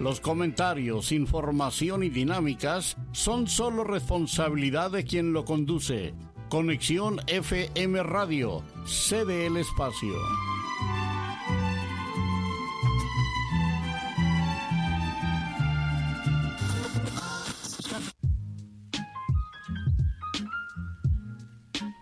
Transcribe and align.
Los 0.00 0.18
comentarios, 0.18 1.12
información 1.12 2.02
y 2.02 2.08
dinámicas 2.08 2.96
son 3.12 3.46
solo 3.46 3.84
responsabilidad 3.84 4.90
de 4.90 5.04
quien 5.04 5.34
lo 5.34 5.44
conduce. 5.44 6.14
Conexión 6.48 7.20
FM 7.26 8.02
Radio, 8.04 8.62
cede 8.86 9.44
el 9.44 9.58
espacio. 9.58 10.14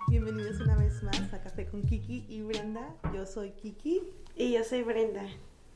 Bienvenidos 0.09 0.61
una 0.61 0.77
vez 0.77 1.03
más 1.03 1.35
a 1.35 1.43
Café 1.43 1.67
con 1.67 1.83
Kiki 1.83 2.27
y 2.29 2.43
Brenda. 2.43 2.95
Yo 3.13 3.27
soy 3.27 3.51
Kiki. 3.51 4.03
Y 4.37 4.53
yo 4.53 4.63
soy 4.63 4.85
Brenda. 4.85 5.27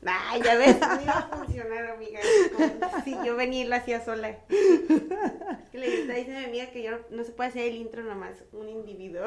Ah, 0.05 0.37
ya 0.43 0.55
ves, 0.57 0.79
no 0.79 1.01
iba 1.01 1.13
a 1.13 1.27
funcionar, 1.37 1.85
amiga. 1.87 2.19
Como 2.55 3.03
si 3.03 3.15
yo 3.25 3.35
venía 3.35 3.63
y 3.63 3.67
lo 3.67 3.75
hacía 3.75 4.03
sola. 4.03 4.29
Es 4.29 5.69
que 5.71 5.77
le 5.77 6.01
está 6.01 6.13
diciendo 6.13 6.39
a 6.39 6.41
mi 6.41 6.47
amiga 6.47 6.71
que 6.71 6.83
yo 6.83 6.91
no, 6.91 6.97
no 7.09 7.23
se 7.23 7.31
puede 7.31 7.49
hacer 7.49 7.67
el 7.67 7.75
intro 7.75 8.03
nomás, 8.03 8.43
un 8.51 8.69
individuo. 8.69 9.25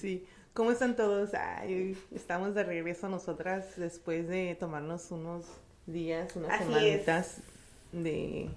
Sí. 0.00 0.26
¿Cómo 0.54 0.70
están 0.70 0.96
todos? 0.96 1.32
Ay, 1.34 1.96
estamos 2.14 2.54
de 2.54 2.64
regreso 2.64 3.08
nosotras 3.08 3.76
después 3.76 4.28
de 4.28 4.54
tomarnos 4.58 5.10
unos 5.10 5.46
días, 5.86 6.36
unas 6.36 6.52
Así 6.52 6.64
semanitas 6.64 7.36
de, 7.92 8.50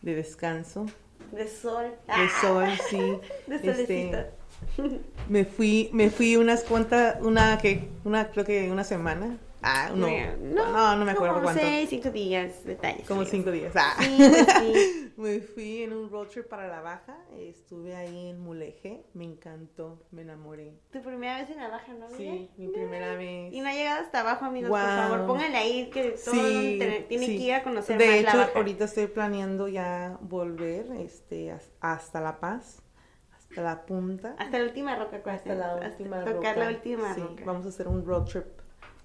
de 0.00 0.14
descanso. 0.14 0.86
De 1.32 1.46
sol. 1.46 1.94
De 2.06 2.28
sol, 2.40 2.68
sí. 2.88 3.20
De 3.46 3.56
Este. 3.56 4.37
me 5.28 5.44
fui, 5.44 5.90
me 5.92 6.10
fui 6.10 6.36
unas 6.36 6.62
cuantas, 6.64 7.20
una 7.22 7.58
que, 7.58 7.88
una, 8.04 8.30
creo 8.30 8.44
que 8.44 8.70
una 8.70 8.84
semana. 8.84 9.38
Ah, 9.60 9.90
no, 9.92 10.06
no, 10.40 10.96
no, 10.96 11.04
me 11.04 11.10
acuerdo 11.10 11.34
como 11.34 11.46
cuánto. 11.46 11.60
seis, 11.60 11.90
cinco 11.90 12.10
días, 12.12 12.64
detalles. 12.64 13.04
Como 13.08 13.24
sí. 13.24 13.32
cinco 13.32 13.50
días. 13.50 13.72
Ah. 13.74 13.96
Sí, 13.98 14.16
pues 14.30 14.46
sí. 14.60 15.12
Me 15.16 15.40
fui 15.40 15.82
en 15.82 15.92
un 15.94 16.08
road 16.10 16.28
trip 16.28 16.46
para 16.46 16.68
la 16.68 16.80
baja, 16.80 17.18
estuve 17.36 17.96
ahí 17.96 18.28
en 18.28 18.38
Mulegé, 18.38 19.02
me 19.14 19.24
encantó, 19.24 20.06
me 20.12 20.22
enamoré. 20.22 20.74
Tu 20.92 21.02
primera 21.02 21.40
vez 21.40 21.50
en 21.50 21.56
la 21.56 21.66
baja, 21.70 21.92
¿no? 21.92 22.08
Sí, 22.16 22.48
mi 22.56 22.68
primera 22.68 23.16
vez. 23.16 23.52
Y 23.52 23.60
no 23.60 23.68
ha 23.68 23.72
llegado 23.72 24.00
hasta 24.02 24.20
abajo, 24.20 24.44
amigos, 24.44 24.70
por 24.70 24.78
Guau. 24.78 25.08
favor, 25.08 25.26
pónganle 25.26 25.56
ahí 25.58 25.90
que 25.90 26.10
todo 26.24 26.34
tiene, 26.40 27.06
que 27.08 27.32
ir 27.32 27.54
a 27.54 27.64
conocer 27.64 27.98
De 27.98 28.06
más 28.06 28.14
hecho, 28.14 28.36
la 28.36 28.44
baja. 28.44 28.52
ahorita 28.58 28.84
estoy 28.84 29.08
planeando 29.08 29.66
ya 29.66 30.18
volver 30.20 30.86
este, 31.00 31.50
as- 31.50 31.72
hasta 31.80 32.20
La 32.20 32.38
Paz, 32.38 32.80
hasta 33.50 33.62
la 33.62 33.86
punta, 33.86 34.34
Hasta 34.38 34.58
la 34.58 34.64
última 34.64 34.96
roca, 34.96 35.16
hasta 35.16 35.30
acuérdate. 35.32 35.56
la 35.58 35.74
Hasta 35.74 35.88
última 35.88 36.18
tocar 36.24 36.34
roca. 36.34 36.56
la 36.56 36.68
última 36.76 37.14
Sí, 37.14 37.20
roca. 37.20 37.42
vamos 37.44 37.66
a 37.66 37.68
hacer 37.70 37.88
un 37.88 38.04
road 38.06 38.24
trip 38.24 38.44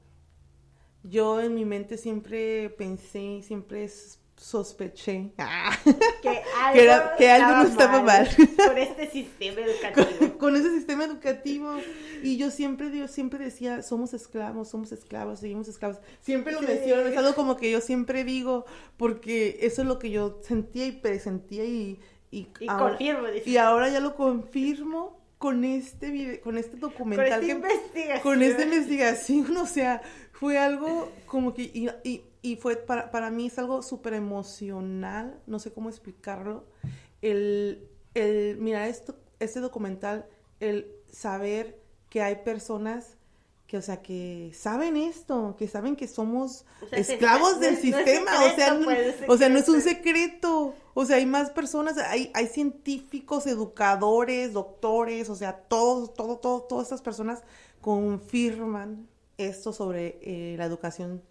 yo 1.03 1.41
en 1.41 1.55
mi 1.55 1.65
mente 1.65 1.99
siempre 1.99 2.69
pensé, 2.71 3.41
siempre 3.43 3.89
sospeché 4.37 5.33
ah, 5.39 5.71
que 6.21 6.29
algo, 6.29 6.73
que 6.75 6.83
era- 6.85 7.17
que 7.17 7.31
algo 7.31 7.63
no 7.63 7.69
estaba 7.69 8.03
mal. 8.03 8.29
Con 8.67 8.77
este 8.77 9.09
sistema 9.11 9.61
educativo. 9.63 10.39
con 10.39 10.57
ese 10.57 10.71
sistema 10.71 11.05
educativo 11.05 11.75
y 12.23 12.37
yo 12.37 12.51
siempre 12.51 12.95
yo 12.97 13.09
siempre 13.09 13.43
decía 13.45 13.83
somos 13.83 14.13
esclavos 14.15 14.69
somos 14.69 14.93
esclavos 14.93 15.41
seguimos 15.41 15.69
esclavos 15.69 15.99
siempre 16.21 16.53
lo 16.53 16.61
Sí. 16.61 16.67
menciono 16.67 17.03
es 17.07 17.17
algo 17.17 17.35
como 17.35 17.57
que 17.57 17.71
yo 17.71 17.81
siempre 17.81 18.25
digo 18.25 18.67
porque 18.99 19.59
eso 19.63 19.83
es 19.83 19.89
lo 19.89 19.99
que 19.99 20.11
yo 20.11 20.39
sentía 20.43 20.87
y 20.87 20.93
presentía 20.93 21.65
y 21.65 21.99
y, 22.39 22.49
Y 22.61 22.69
ahora, 22.69 22.89
confirmo, 22.91 23.27
dice. 23.29 23.49
y 23.51 23.57
ahora 23.57 23.89
ya 23.89 24.01
lo 24.01 24.15
confirmo 24.15 25.17
con 25.39 25.65
este 25.65 26.11
video, 26.11 26.41
con 26.41 26.57
este 26.59 26.73
Con 26.73 26.81
documental 26.81 27.27
esta 27.27 27.41
que- 27.41 27.53
investigación. 27.53 28.21
con 28.23 28.43
esta 28.43 28.63
investigación, 28.63 29.57
o 29.57 29.67
sea, 29.67 30.03
fue 30.33 30.59
algo 30.59 31.11
como 31.27 31.53
que, 31.55 31.63
y, 31.63 31.89
y- 32.05 32.23
y 32.43 32.57
fue, 32.57 32.77
para, 32.77 33.11
para 33.11 33.31
mí 33.31 33.47
es 33.47 33.59
algo 33.59 33.83
súper 33.83 34.15
emocional, 34.15 35.41
no 35.47 35.59
sé 35.59 35.73
cómo 35.73 35.89
explicarlo, 35.89 36.65
el, 37.23 37.89
el 38.15 38.57
mirar 38.59 38.89
esto, 38.89 39.17
este 39.41 39.61
documental, 39.61 40.27
el 40.61 40.87
saber 41.11 41.81
que 42.09 42.23
hay 42.23 42.37
personas 42.37 43.16
que, 43.67 43.77
o 43.79 43.83
sea, 43.83 44.01
que 44.01 44.53
saben 44.55 44.97
esto, 44.97 45.57
que 45.59 45.67
saben 45.67 45.97
que 45.97 46.07
somos 46.07 46.65
O 46.83 46.89
sea, 46.89 47.03
se- 47.03 47.15
esclavos 47.15 47.55
no 47.55 47.59
del 47.61 47.75
no 47.75 47.81
sistema, 47.81 48.31
o 48.45 48.55
sea, 48.55 48.79
pues, 48.85 48.99
es 48.99 49.29
o 49.29 49.37
sea, 49.37 49.49
no 49.49 49.59
es 49.59 49.69
un 49.69 49.81
secreto. 49.83 50.73
o 50.95 51.05
sea, 51.05 51.17
hay 51.17 51.27
más 51.27 51.51
personas, 51.51 51.99
hay, 51.99 52.31
hay 52.35 52.47
científicos, 52.47 53.47
educadores, 53.47 54.53
doctores, 54.53 55.29
o 55.31 55.35
sea, 55.35 55.57
todos, 55.57 56.15
todo, 56.15 56.37
todo, 56.39 56.63
todas 56.63 56.85
estas 56.87 57.03
personas 57.03 57.43
confirman 57.81 59.09
esto 59.39 59.73
sobre 59.73 60.19
eh, 60.23 60.55
la 60.59 60.65
educación. 60.65 61.23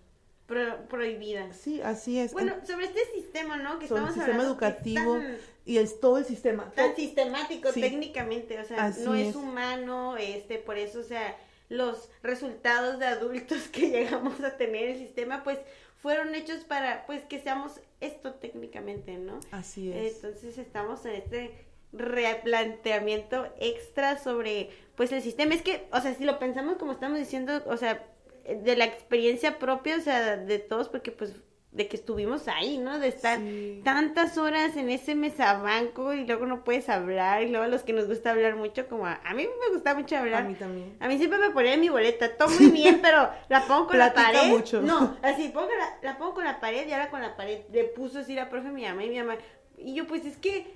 Pro- 0.45 0.87
prohibida. 0.89 1.51
Sí, 1.53 1.81
así 1.81 2.19
es. 2.19 2.33
Bueno, 2.33 2.53
sobre 2.67 2.85
este 2.85 2.99
sistema, 3.15 3.57
¿no? 3.57 3.79
Que 3.79 3.87
sobre 3.87 4.01
el 4.03 4.07
estamos 4.09 4.13
sistema 4.13 4.43
hablando, 4.43 4.57
que 4.57 4.65
es 4.65 4.71
educativo 4.71 5.17
tan- 5.17 5.37
y 5.65 5.77
es 5.77 5.99
todo 5.99 6.17
el 6.19 6.25
sistema. 6.25 6.71
tan 6.75 6.95
sistemático 6.95 7.71
Sí. 7.71 7.81
técnicamente, 7.81 8.59
o 8.59 8.65
sea, 8.65 8.85
Así 8.85 9.01
no 9.03 9.15
es. 9.15 9.29
es. 9.29 9.35
humano, 9.35 10.17
este, 10.17 10.59
por 10.59 10.77
eso, 10.77 10.99
o 10.99 11.03
sea, 11.03 11.35
los 11.69 12.09
resultados 12.23 12.99
de 12.99 13.05
adultos 13.05 13.67
que 13.71 13.89
llegamos 13.89 14.41
a 14.41 14.57
tener 14.57 14.89
el 14.89 14.97
sistema, 14.97 15.43
pues, 15.43 15.59
fueron 15.97 16.35
hechos 16.35 16.63
para, 16.63 17.05
pues, 17.05 17.23
que 17.23 17.39
seamos 17.39 17.79
esto 17.99 18.33
técnicamente, 18.35 19.17
¿no? 19.17 19.39
Así 19.51 19.91
es. 19.91 20.15
Entonces 20.15 20.57
estamos 20.57 21.05
en 21.05 21.15
este 21.15 21.65
replanteamiento 21.93 23.47
extra 23.59 24.17
sobre, 24.17 24.69
pues 24.95 25.11
el 25.11 25.21
sistema 25.21 25.55
es 25.55 25.61
que, 25.61 25.87
o 25.91 26.01
sea, 26.01 26.13
si 26.13 26.25
lo 26.25 26.39
pensamos 26.39 26.77
como 26.77 26.91
estamos 26.91 27.17
diciendo, 27.17 27.63
o 27.67 27.77
sea, 27.77 28.05
de 28.45 28.75
la 28.75 28.85
experiencia 28.85 29.57
propia, 29.57 29.97
o 29.97 30.01
sea, 30.01 30.37
de 30.37 30.59
todos, 30.59 30.89
porque 30.89 31.11
pues 31.11 31.33
de 31.75 31.89
que 31.89 31.97
estuvimos 31.97 32.47
ahí, 32.47 32.77
¿no? 32.77 32.99
De 32.99 33.09
estar 33.09 33.37
tantas 33.83 34.37
horas 34.37 34.77
en 34.77 34.89
ese 34.89 35.13
mesabanco 35.13 36.13
y 36.13 36.25
luego 36.25 36.45
no 36.45 36.63
puedes 36.63 36.87
hablar 36.87 37.43
y 37.43 37.49
luego 37.49 37.65
a 37.65 37.67
los 37.67 37.83
que 37.83 37.91
nos 37.91 38.07
gusta 38.07 38.31
hablar 38.31 38.55
mucho, 38.55 38.87
como 38.87 39.05
a, 39.05 39.19
mí 39.35 39.45
me 39.45 39.73
gusta 39.73 39.93
mucho 39.93 40.15
hablar. 40.15 40.43
A 40.43 40.47
mí 40.47 40.55
también. 40.55 40.95
A 41.01 41.09
mí 41.09 41.17
siempre 41.17 41.37
me 41.37 41.49
ponía 41.49 41.75
mi 41.75 41.89
boleta, 41.89 42.37
todo 42.37 42.47
muy 42.47 42.71
bien, 42.71 42.99
pero 43.03 43.29
la 43.49 43.67
pongo 43.67 43.87
con 43.87 43.97
la 43.97 44.13
pared. 44.13 44.47
mucho. 44.47 44.81
No, 44.81 45.17
así, 45.21 45.49
pongo 45.49 45.67
la, 45.67 46.11
la, 46.11 46.17
pongo 46.17 46.35
con 46.35 46.45
la 46.45 46.61
pared 46.61 46.87
y 46.87 46.93
ahora 46.93 47.09
con 47.09 47.21
la 47.21 47.35
pared. 47.35 47.59
Le 47.73 47.83
puso 47.83 48.19
así 48.19 48.35
la 48.35 48.49
profe 48.49 48.69
mi 48.69 48.83
mamá 48.83 49.03
y 49.03 49.09
mi 49.09 49.17
mamá. 49.17 49.37
Y 49.77 49.95
yo, 49.95 50.07
pues 50.07 50.25
es 50.25 50.37
que 50.37 50.71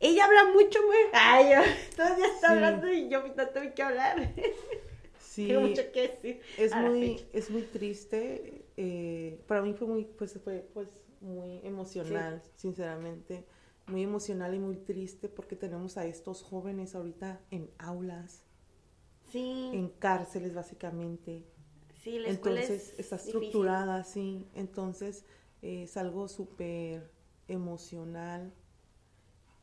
ella 0.00 0.24
habla 0.24 0.46
mucho, 0.46 0.78
güey. 0.86 1.00
Ay, 1.12 1.50
yo 1.50 1.60
todavía 1.96 2.26
está 2.26 2.52
hablando 2.52 2.90
y 2.90 3.10
yo 3.10 3.22
no 3.36 3.48
tengo 3.48 3.74
que 3.74 3.82
hablar. 3.82 4.32
Sí. 5.20 5.46
Tengo 5.48 5.60
mucho 5.60 5.82
que 5.92 6.08
decir. 6.08 6.40
Es 6.56 6.74
muy, 6.74 7.24
es 7.34 7.50
muy 7.50 7.62
triste 7.62 8.57
eh, 8.80 9.42
para 9.48 9.60
mí 9.60 9.74
fue 9.74 9.88
muy, 9.88 10.04
pues 10.04 10.38
fue 10.44 10.70
pues 10.72 10.88
muy 11.20 11.58
emocional, 11.64 12.40
sinceramente, 12.54 13.44
muy 13.88 14.04
emocional 14.04 14.54
y 14.54 14.60
muy 14.60 14.76
triste 14.76 15.28
porque 15.28 15.56
tenemos 15.56 15.96
a 15.96 16.06
estos 16.06 16.44
jóvenes 16.44 16.94
ahorita 16.94 17.40
en 17.50 17.68
aulas, 17.78 18.44
sí. 19.32 19.72
en 19.74 19.88
cárceles 19.88 20.54
básicamente. 20.54 21.42
Sí, 22.04 22.20
la 22.20 22.28
entonces 22.28 22.94
está 22.98 23.16
estructurada, 23.16 24.04
sí, 24.04 24.46
entonces 24.54 25.24
eh, 25.60 25.82
es 25.82 25.96
algo 25.96 26.28
súper 26.28 27.10
emocional 27.48 28.52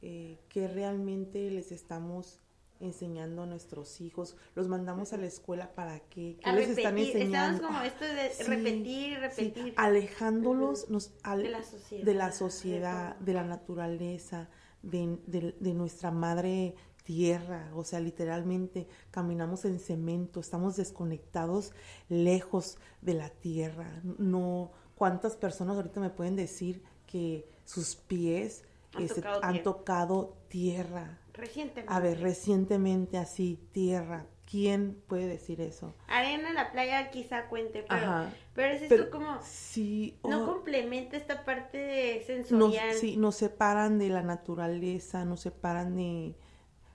eh, 0.01 0.37
que 0.49 0.67
realmente 0.67 1.49
les 1.51 1.71
estamos 1.71 2.41
enseñando 2.79 3.43
a 3.43 3.45
nuestros 3.45 4.01
hijos, 4.01 4.35
los 4.55 4.67
mandamos 4.67 5.13
a 5.13 5.17
la 5.17 5.25
escuela 5.25 5.73
para 5.73 5.99
qué, 5.99 6.37
¿Qué 6.43 6.51
les 6.51 6.69
están 6.69 6.97
enseñando. 6.97 7.57
Estamos 7.57 7.61
como 7.61 7.81
esto 7.81 8.05
de 8.05 8.55
repetir 8.55 9.11
y 9.11 9.15
repetir. 9.15 9.73
Alejándolos 9.77 10.89
nos 10.89 11.13
de, 11.23 11.49
la 11.49 11.63
sociedad, 11.63 12.05
de 12.05 12.13
la 12.13 12.31
sociedad, 12.31 13.15
de, 13.17 13.33
la 13.33 13.43
naturaleza, 13.43 14.49
de, 14.81 15.19
de, 15.25 15.73
nuestra 15.73 16.11
madre 16.11 16.75
tierra, 17.03 17.71
o 17.75 17.83
sea, 17.83 17.99
literalmente 17.99 18.87
caminamos 19.11 19.63
en 19.65 19.79
cemento, 19.79 20.39
estamos 20.39 20.75
desconectados 20.75 21.71
lejos 22.09 22.77
de 23.01 23.13
la 23.13 23.29
tierra. 23.29 24.01
No, 24.03 24.71
¿cuántas 24.95 25.35
personas 25.35 25.77
ahorita 25.77 25.99
me 25.99 26.09
pueden 26.09 26.35
decir 26.35 26.83
que 27.05 27.47
sus 27.63 27.95
pies 27.95 28.63
han, 28.93 29.03
este, 29.03 29.21
tocado, 29.21 29.43
han 29.43 29.51
tierra. 29.51 29.63
tocado 29.63 30.37
tierra? 30.49 31.19
Recientemente. 31.37 31.93
A 31.93 31.99
ver, 31.99 32.19
recientemente 32.21 33.17
así, 33.17 33.59
tierra. 33.71 34.25
¿Quién 34.49 35.01
puede 35.07 35.27
decir 35.27 35.59
eso? 35.59 35.95
Arena 36.07 36.49
en 36.49 36.55
la 36.55 36.71
playa 36.71 37.09
quizá 37.09 37.47
cuente, 37.47 37.83
pero, 37.89 38.05
Ajá. 38.05 38.33
pero 38.53 38.73
es 38.75 38.83
esto 38.83 39.09
como... 39.09 39.39
Sí. 39.43 40.19
No 40.23 40.45
complementa 40.45 41.17
esta 41.17 41.43
parte 41.45 42.17
nos, 42.17 42.25
sensorial. 42.27 42.93
sí, 42.93 43.17
nos 43.17 43.35
separan 43.35 43.97
de 43.97 44.09
la 44.09 44.21
naturaleza, 44.21 45.25
nos 45.25 45.41
separan 45.41 45.95
de, 45.95 46.35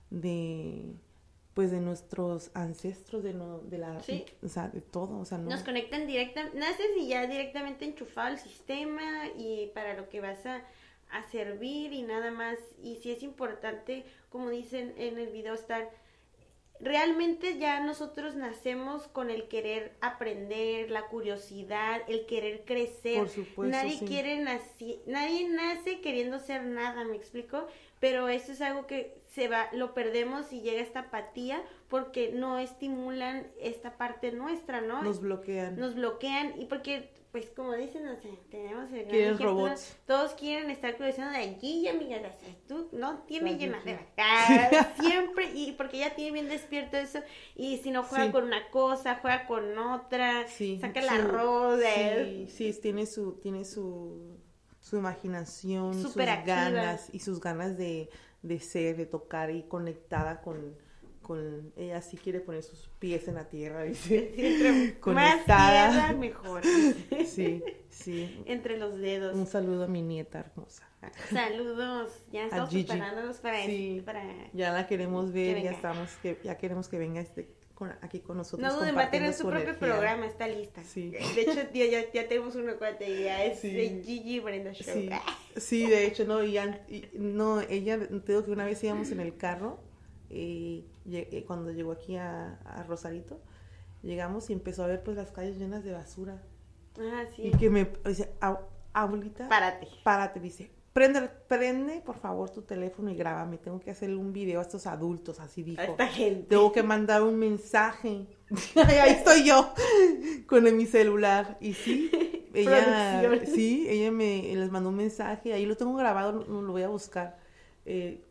de 0.09 0.95
pues 1.53 1.69
de 1.71 1.81
nuestros 1.81 2.51
ancestros, 2.53 3.23
de, 3.23 3.33
no, 3.33 3.59
de 3.59 3.77
la, 3.77 3.99
Sí. 4.01 4.25
o 4.41 4.47
sea, 4.47 4.69
de 4.69 4.79
todo, 4.79 5.19
o 5.19 5.25
sea, 5.25 5.37
no. 5.37 5.49
Nos 5.49 5.63
conectan 5.63 6.07
directamente, 6.07 6.57
naces 6.57 6.87
y 6.97 7.09
ya 7.09 7.27
directamente 7.27 7.83
enchufado 7.83 8.27
al 8.27 8.39
sistema 8.39 9.27
y 9.37 9.71
para 9.75 9.93
lo 9.95 10.07
que 10.07 10.21
vas 10.21 10.45
a, 10.45 10.63
a 11.11 11.23
servir 11.29 11.91
y 11.91 12.03
nada 12.03 12.31
más. 12.31 12.57
Y 12.81 12.95
si 12.97 13.11
es 13.11 13.21
importante, 13.23 14.05
como 14.31 14.49
dicen 14.49 14.95
en 14.97 15.19
el 15.19 15.27
video, 15.29 15.53
estar 15.53 15.87
realmente 16.79 17.59
ya 17.59 17.79
nosotros 17.79 18.35
nacemos 18.35 19.07
con 19.07 19.29
el 19.29 19.47
querer 19.47 19.91
aprender, 20.01 20.89
la 20.89 21.03
curiosidad, 21.09 22.01
el 22.07 22.25
querer 22.25 22.63
crecer. 22.65 23.19
Por 23.19 23.29
supuesto, 23.29 23.77
nadie 23.77 23.97
sí. 23.99 24.05
quiere 24.05 24.43
naci- 24.43 24.99
nadie 25.05 25.47
nace 25.47 26.01
queriendo 26.01 26.39
ser 26.39 26.63
nada, 26.63 27.03
¿me 27.03 27.15
explico? 27.15 27.67
Pero 27.99 28.29
eso 28.29 28.51
es 28.51 28.61
algo 28.61 28.87
que 28.87 29.15
se 29.27 29.47
va, 29.47 29.69
lo 29.73 29.93
perdemos 29.93 30.51
y 30.51 30.61
llega 30.61 30.81
esta 30.81 31.01
apatía 31.01 31.61
porque 31.87 32.31
no 32.33 32.57
estimulan 32.57 33.45
esta 33.59 33.95
parte 33.97 34.31
nuestra, 34.31 34.81
¿no? 34.81 35.03
Nos 35.03 35.21
bloquean. 35.21 35.79
nos 35.79 35.93
bloquean 35.93 36.59
y 36.59 36.65
porque 36.65 37.11
pues 37.31 37.49
como 37.55 37.73
dicen 37.73 38.05
o 38.07 38.15
sea, 38.17 38.31
tenemos 38.49 38.91
el 38.91 39.05
gran 39.05 39.39
robots. 39.39 39.95
todos 40.05 40.33
quieren 40.33 40.69
estar 40.69 40.97
cruzando 40.97 41.31
de 41.31 41.37
allí 41.45 41.87
amiga 41.87 42.17
o 42.17 42.21
sea, 42.21 42.55
tú 42.67 42.89
no 42.91 43.19
tiene 43.23 43.51
La 43.53 43.57
llenadera 43.57 43.99
Gigi. 43.99 44.11
Ah, 44.17 44.93
siempre 44.99 45.51
y 45.53 45.71
porque 45.73 45.99
ya 45.99 46.13
tiene 46.13 46.31
bien 46.33 46.49
despierto 46.49 46.97
eso 46.97 47.19
y 47.55 47.77
si 47.77 47.91
no 47.91 48.03
juega 48.03 48.25
Sí. 48.25 48.31
con 48.31 48.43
una 48.43 48.69
cosa 48.69 49.19
juega 49.21 49.47
con 49.47 49.77
otra 49.77 50.45
Sí, 50.47 50.77
saca 50.81 50.99
arroz 51.09 51.79
de- 51.79 52.47
Sí, 52.49 52.73
sí, 52.73 52.81
tiene 52.81 53.05
su, 53.05 53.33
tiene 53.41 53.63
su, 53.65 54.37
su 54.81 54.97
imaginación, 54.97 55.93
sus 55.93 56.17
activa. 56.17 56.43
ganas 56.45 57.09
y 57.13 57.19
sus 57.19 57.39
ganas 57.39 57.77
de, 57.77 58.09
de 58.41 58.59
ser, 58.59 58.97
de 58.97 59.05
tocar 59.05 59.51
y 59.51 59.63
conectada 59.63 60.41
con, 60.41 60.75
con 61.35 61.73
ella 61.77 62.01
sí 62.01 62.17
quiere 62.17 62.39
poner 62.39 62.63
sus 62.63 62.89
pies 62.99 63.27
en 63.27 63.35
la 63.35 63.47
tierra, 63.47 63.83
dice. 63.83 64.33
entre 64.37 64.71
más 64.71 64.93
Conectada. 64.99 65.91
tierra 65.91 66.13
mejor 66.13 66.61
Sí, 67.25 67.63
sí. 67.89 68.43
entre 68.45 68.77
los 68.77 68.97
dedos 68.99 69.35
Un 69.35 69.47
saludo 69.47 69.85
a 69.85 69.87
mi 69.87 70.01
nieta 70.01 70.39
hermosa. 70.39 70.87
saludos 71.29 72.11
ya 72.31 72.45
estamos 72.45 72.69
preparándonos 72.69 73.37
para, 73.37 73.65
Sí. 73.65 74.01
para 74.05 74.23
Ya 74.53 74.71
la 74.71 74.87
queremos 74.87 75.31
ver, 75.31 75.55
Que 75.57 75.63
ya 75.63 75.71
estamos, 75.71 76.09
que, 76.21 76.37
ya 76.43 76.57
queremos 76.57 76.87
que 76.87 76.97
venga 76.97 77.21
este, 77.21 77.47
con- 77.73 77.93
aquí 78.01 78.19
con 78.19 78.37
nosotros. 78.37 78.61
no 78.71 78.79
duden, 78.79 78.95
va 78.95 79.03
a 79.03 79.11
tener 79.11 79.33
su 79.33 79.43
propio 79.43 79.61
energía. 79.61 79.79
programa, 79.79 80.25
está 80.27 80.47
lista. 80.47 80.83
Sí. 80.83 81.09
De 81.11 81.41
hecho, 81.41 81.61
ya, 81.73 81.85
ya, 81.85 82.11
ya 82.11 82.27
tenemos 82.27 82.55
uno 82.55 82.77
cuate, 82.77 83.23
ya 83.23 83.43
es 83.43 83.59
Sí. 83.59 83.71
de 83.71 84.03
Gigi 84.03 84.39
Brenda 84.39 84.71
Show. 84.73 84.93
Sí, 84.93 85.09
sí, 85.57 85.87
de 85.87 86.05
hecho, 86.05 86.25
no, 86.25 86.43
y, 86.43 86.57
y- 86.57 87.09
no, 87.13 87.61
ella, 87.61 87.97
te 87.99 88.19
digo 88.33 88.45
que 88.45 88.51
una 88.51 88.65
vez 88.65 88.83
íbamos 88.83 89.09
en 89.11 89.19
el 89.21 89.35
carro, 89.37 89.79
eh, 90.33 91.43
cuando 91.47 91.71
llegó 91.71 91.91
aquí 91.91 92.15
a, 92.17 92.55
a 92.65 92.83
Rosarito, 92.83 93.39
llegamos 94.03 94.49
y 94.49 94.53
empezó 94.53 94.83
a 94.83 94.87
ver 94.87 95.03
pues 95.03 95.17
las 95.17 95.31
calles 95.31 95.57
llenas 95.57 95.83
de 95.83 95.91
basura, 95.91 96.41
Ah, 96.99 97.23
sí. 97.35 97.43
y 97.47 97.51
que 97.51 97.69
me 97.69 97.87
dice, 98.05 98.31
"Ab- 98.41 98.65
abuelita, 98.93 99.47
Párate. 99.47 99.87
párate, 100.03 100.39
dice, 100.39 100.71
prende, 100.93 101.29
prende 101.47 102.01
por 102.01 102.17
favor 102.17 102.49
tu 102.49 102.61
teléfono 102.63 103.09
y 103.09 103.15
grábame, 103.15 103.57
tengo 103.57 103.79
que 103.79 103.91
hacerle 103.91 104.17
un 104.17 104.33
video 104.33 104.59
a 104.59 104.63
estos 104.63 104.87
adultos, 104.87 105.39
así 105.39 105.61
A 105.61 105.65
dijo. 105.65 105.81
esta 105.83 106.07
gente. 106.07 106.47
Tengo 106.49 106.71
que 106.71 106.83
mandar 106.83 107.21
un 107.23 107.37
mensaje. 107.37 108.27
Ahí 108.75 109.11
estoy 109.11 109.45
yo 109.45 109.73
con 110.47 110.63
mi 110.75 110.85
celular. 110.85 111.57
Y 111.61 111.73
sí, 111.73 112.11
ella, 112.53 113.31
sí, 113.45 113.85
ella 113.87 114.11
me 114.11 114.53
les 114.53 114.69
mandó 114.69 114.89
un 114.89 114.97
mensaje. 114.97 115.53
Ahí 115.53 115.65
lo 115.65 115.77
tengo 115.77 115.95
grabado, 115.95 116.33
lo 116.45 116.71
voy 116.71 116.83
a 116.83 116.89
buscar. 116.89 117.37
eh, 117.85 118.21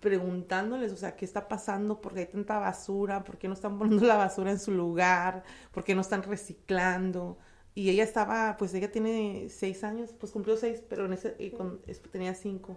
preguntándoles, 0.00 0.92
o 0.92 0.96
sea, 0.96 1.16
qué 1.16 1.24
está 1.24 1.48
pasando, 1.48 2.00
por 2.00 2.14
qué 2.14 2.20
hay 2.20 2.26
tanta 2.26 2.58
basura, 2.58 3.24
por 3.24 3.38
qué 3.38 3.48
no 3.48 3.54
están 3.54 3.78
poniendo 3.78 4.06
la 4.06 4.16
basura 4.16 4.50
en 4.50 4.58
su 4.58 4.72
lugar, 4.72 5.42
por 5.72 5.84
qué 5.84 5.94
no 5.94 6.00
están 6.00 6.22
reciclando. 6.22 7.38
Y 7.74 7.90
ella 7.90 8.02
estaba, 8.04 8.56
pues 8.58 8.74
ella 8.74 8.90
tiene 8.90 9.46
seis 9.50 9.84
años, 9.84 10.12
pues 10.18 10.32
cumplió 10.32 10.56
seis, 10.56 10.82
pero 10.88 11.06
en 11.06 11.12
ese, 11.12 11.36
eh, 11.38 11.52
con- 11.52 11.80
tenía 12.10 12.34
cinco. 12.34 12.76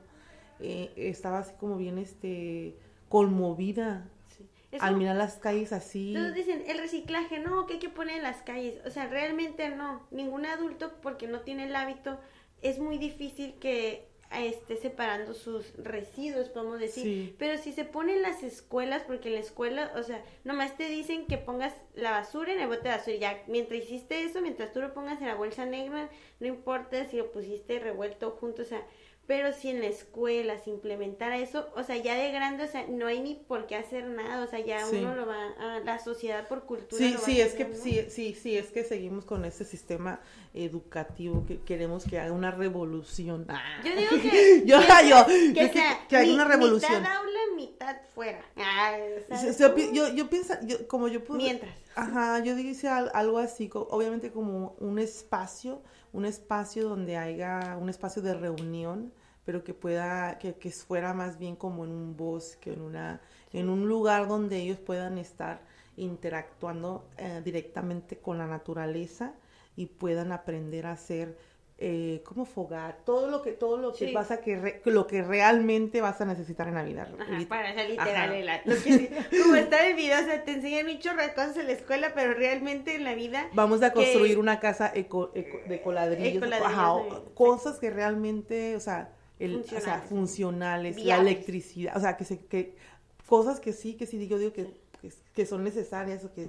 Eh, 0.60 0.94
estaba 0.96 1.40
así 1.40 1.54
como 1.60 1.78
bien, 1.78 1.98
este, 1.98 2.78
conmovida 3.10 4.08
Sí. 4.38 4.48
Es 4.72 4.82
al 4.82 4.96
mirar 4.96 5.16
las 5.18 5.36
calles 5.38 5.74
así. 5.74 6.14
Todos 6.16 6.34
dicen, 6.34 6.64
el 6.68 6.78
reciclaje, 6.78 7.40
no, 7.40 7.66
que 7.66 7.74
hay 7.74 7.80
que 7.80 7.90
poner 7.90 8.18
en 8.18 8.24
las 8.24 8.42
calles. 8.44 8.80
O 8.86 8.92
sea, 8.92 9.08
realmente 9.08 9.70
no. 9.76 10.08
Ningún 10.12 10.46
adulto, 10.46 10.94
porque 11.02 11.28
no 11.28 11.42
tiene 11.42 11.66
el 11.66 11.76
hábito, 11.76 12.20
es 12.62 12.80
muy 12.80 12.98
difícil 12.98 13.56
que 13.60 14.08
esté 14.40 14.78
separando 14.78 15.34
sus 15.34 15.74
residuos, 15.78 16.50
podemos 16.50 16.80
decir. 16.80 17.04
Sí. 17.04 17.36
Pero 17.38 17.58
si 17.58 17.74
se 17.74 17.86
pone 17.86 18.14
en 18.16 18.22
las 18.22 18.44
escuelas, 18.44 19.04
porque 19.04 19.30
en 19.30 19.36
la 19.36 19.42
escuela, 19.42 19.92
o 19.96 20.04
sea, 20.04 20.24
nomás 20.44 20.78
te 20.78 20.88
dicen 20.88 21.26
que 21.28 21.38
pongas 21.38 21.74
la 21.96 22.12
basura 22.12 22.54
en 22.54 22.60
el 22.62 22.68
bote 22.68 22.84
de 22.84 22.96
basura. 22.96 23.18
Ya, 23.18 23.44
mientras 23.48 23.82
hiciste 23.84 24.24
eso, 24.24 24.42
mientras 24.42 24.72
tú 24.72 24.80
lo 24.82 24.94
pongas 24.94 25.20
en 25.22 25.28
la 25.28 25.36
bolsa 25.36 25.66
negra, 25.66 26.10
no 26.40 26.48
importa 26.48 27.06
si 27.06 27.18
lo 27.18 27.32
pusiste 27.32 27.80
revuelto 27.80 28.32
junto, 28.40 28.62
o 28.62 28.66
sea, 28.66 28.86
pero 29.28 29.54
si 29.54 29.70
en 29.70 29.80
la 29.80 29.88
escuela 29.88 30.58
se 30.58 30.72
implementara 30.72 31.38
eso, 31.38 31.70
o 31.76 31.84
sea, 31.84 31.96
ya 31.96 32.16
de 32.16 32.32
grande, 32.32 32.64
o 32.64 32.68
sea, 32.68 32.86
no 32.88 33.08
hay 33.08 33.22
ni 33.22 33.36
por 33.36 33.66
qué 33.66 33.76
hacer 33.76 34.04
nada, 34.06 34.44
o 34.44 34.48
sea, 34.48 34.60
ya 34.60 34.86
Sí. 34.86 34.98
uno 34.98 35.16
lo 35.16 35.26
va, 35.26 35.52
a 35.58 35.80
la 35.80 36.00
sociedad 36.00 36.48
por 36.50 36.66
cultura. 36.66 36.98
Sí, 36.98 37.14
lo 37.14 37.20
va 37.20 37.26
sí, 37.26 37.40
es 37.40 37.54
que 37.54 37.74
sí, 37.76 38.06
sí, 38.10 38.34
sí, 38.34 38.58
es 38.58 38.72
que 38.72 38.84
seguimos 38.84 39.24
con 39.24 39.46
ese 39.46 39.64
sistema 39.64 40.20
educativo 40.54 41.46
que 41.46 41.60
queremos 41.62 42.04
que 42.06 42.20
haga 42.20 42.32
una 42.32 42.52
revolución. 42.52 43.46
Ah. 43.50 43.82
Yo 43.84 43.92
digo 43.96 44.10
que, 44.22 44.64
Yo- 44.66 44.80
que 44.80 45.10
yo- 45.10 45.26
que, 45.26 45.48
yo 45.54 45.54
que- 45.68 45.74
sea 45.74 46.08
que 46.08 46.18
haya 46.18 46.28
mi- 46.28 46.34
una 46.36 46.46
revolución. 46.46 46.92
Mitad 47.02 47.16
aula, 47.16 47.40
mitad 47.56 47.98
fuera. 48.14 48.42
Ay, 48.56 49.02
O 49.30 49.36
¿sabes 49.36 49.56
sea, 49.58 49.72
cómo? 49.74 49.92
yo, 49.94 50.14
yo 50.14 50.30
pienso, 50.30 50.54
yo, 50.64 50.88
como 50.88 51.08
yo 51.08 51.24
puedo... 51.24 51.38
Mientras. 51.42 51.74
Ajá, 51.96 52.40
yo 52.40 52.56
dice 52.56 52.88
al- 52.90 53.12
algo 53.14 53.38
así, 53.38 53.70
obviamente 53.74 54.32
como 54.32 54.76
un 54.80 55.00
espacio, 55.00 55.82
un 56.14 56.26
espacio 56.26 56.88
donde 56.88 57.18
haya 57.18 57.78
un 57.80 57.90
espacio 57.90 58.22
de 58.22 58.34
reunión, 58.34 59.14
pero 59.46 59.64
que 59.64 59.74
pueda, 59.74 60.38
que, 60.38 60.56
que 60.56 60.70
fuera 60.72 61.14
más 61.14 61.38
bien 61.40 61.56
como 61.56 61.84
en 61.86 61.92
un 61.92 62.16
bosque, 62.16 62.74
en 62.74 62.82
una, 62.82 63.22
en 63.54 63.70
un 63.70 63.88
lugar 63.88 64.28
donde 64.28 64.58
ellos 64.58 64.78
puedan 64.80 65.18
estar 65.18 65.62
interactuando 65.98 67.08
eh, 67.18 67.42
directamente 67.44 68.18
con 68.18 68.38
la 68.38 68.48
naturaleza 68.48 69.34
y 69.76 69.86
puedan 69.88 70.32
aprender 70.32 70.86
a 70.86 70.92
hacer 70.94 71.38
eh, 71.84 72.22
como 72.26 72.46
fogar, 72.46 73.00
todo 73.06 73.28
lo 73.28 73.42
que 73.42 73.54
todo 73.54 73.78
lo 73.78 73.92
que 73.92 74.10
Sí. 74.10 74.14
pasa 74.14 74.40
que 74.42 74.56
re- 74.56 74.82
lo 74.86 75.08
que 75.08 75.24
realmente 75.24 76.00
vas 76.00 76.22
a 76.22 76.26
necesitar 76.26 76.68
en 76.68 76.76
la 76.76 76.84
vida. 76.84 77.10
Ajá, 77.20 77.40
Lit- 77.40 77.48
para 77.48 77.74
ser 77.74 77.90
literal, 77.90 78.46
la- 78.46 78.62
lo 78.66 78.76
que- 78.84 79.10
como 79.42 79.56
está 79.56 79.88
el 79.88 79.96
video, 79.96 80.22
o 80.22 80.24
sea, 80.26 80.44
te 80.44 80.52
enseñan 80.52 80.88
un 80.88 81.00
chorro 81.00 81.24
de 81.24 81.34
cosas 81.34 81.58
en 81.58 81.66
la 81.66 81.72
escuela, 81.74 82.12
pero 82.14 82.36
realmente 82.36 82.94
en 82.94 83.04
la 83.04 83.16
vida 83.16 83.50
Vamos 83.54 83.82
a 83.82 83.90
que- 83.90 83.96
construir 83.96 84.38
una 84.38 84.60
casa 84.60 84.92
eco, 84.94 85.32
eco- 85.34 85.62
de 85.68 85.82
coladrillos, 85.82 86.44
ajá, 86.52 86.94
cosas 87.34 87.80
que 87.80 87.90
realmente, 87.90 88.76
o 88.76 88.80
sea, 88.80 89.10
el, 89.40 89.62
o 89.62 89.64
sea, 89.64 90.02
Funcionales. 90.02 90.10
funcionales, 90.10 91.04
la 91.04 91.18
electricidad, 91.18 91.98
o 91.98 92.00
sea, 92.00 92.16
que 92.16 92.26
se, 92.26 92.46
que 92.46 92.76
cosas 93.26 93.60
que 93.60 93.74
sí, 93.74 93.96
que 93.96 94.06
sí 94.06 94.20
digo, 94.20 94.38
digo 94.38 94.54
que, 94.54 94.68
que, 95.02 95.12
que 95.34 95.46
son 95.48 95.64
necesarias 95.64 96.24
o 96.26 96.32
que, 96.32 96.48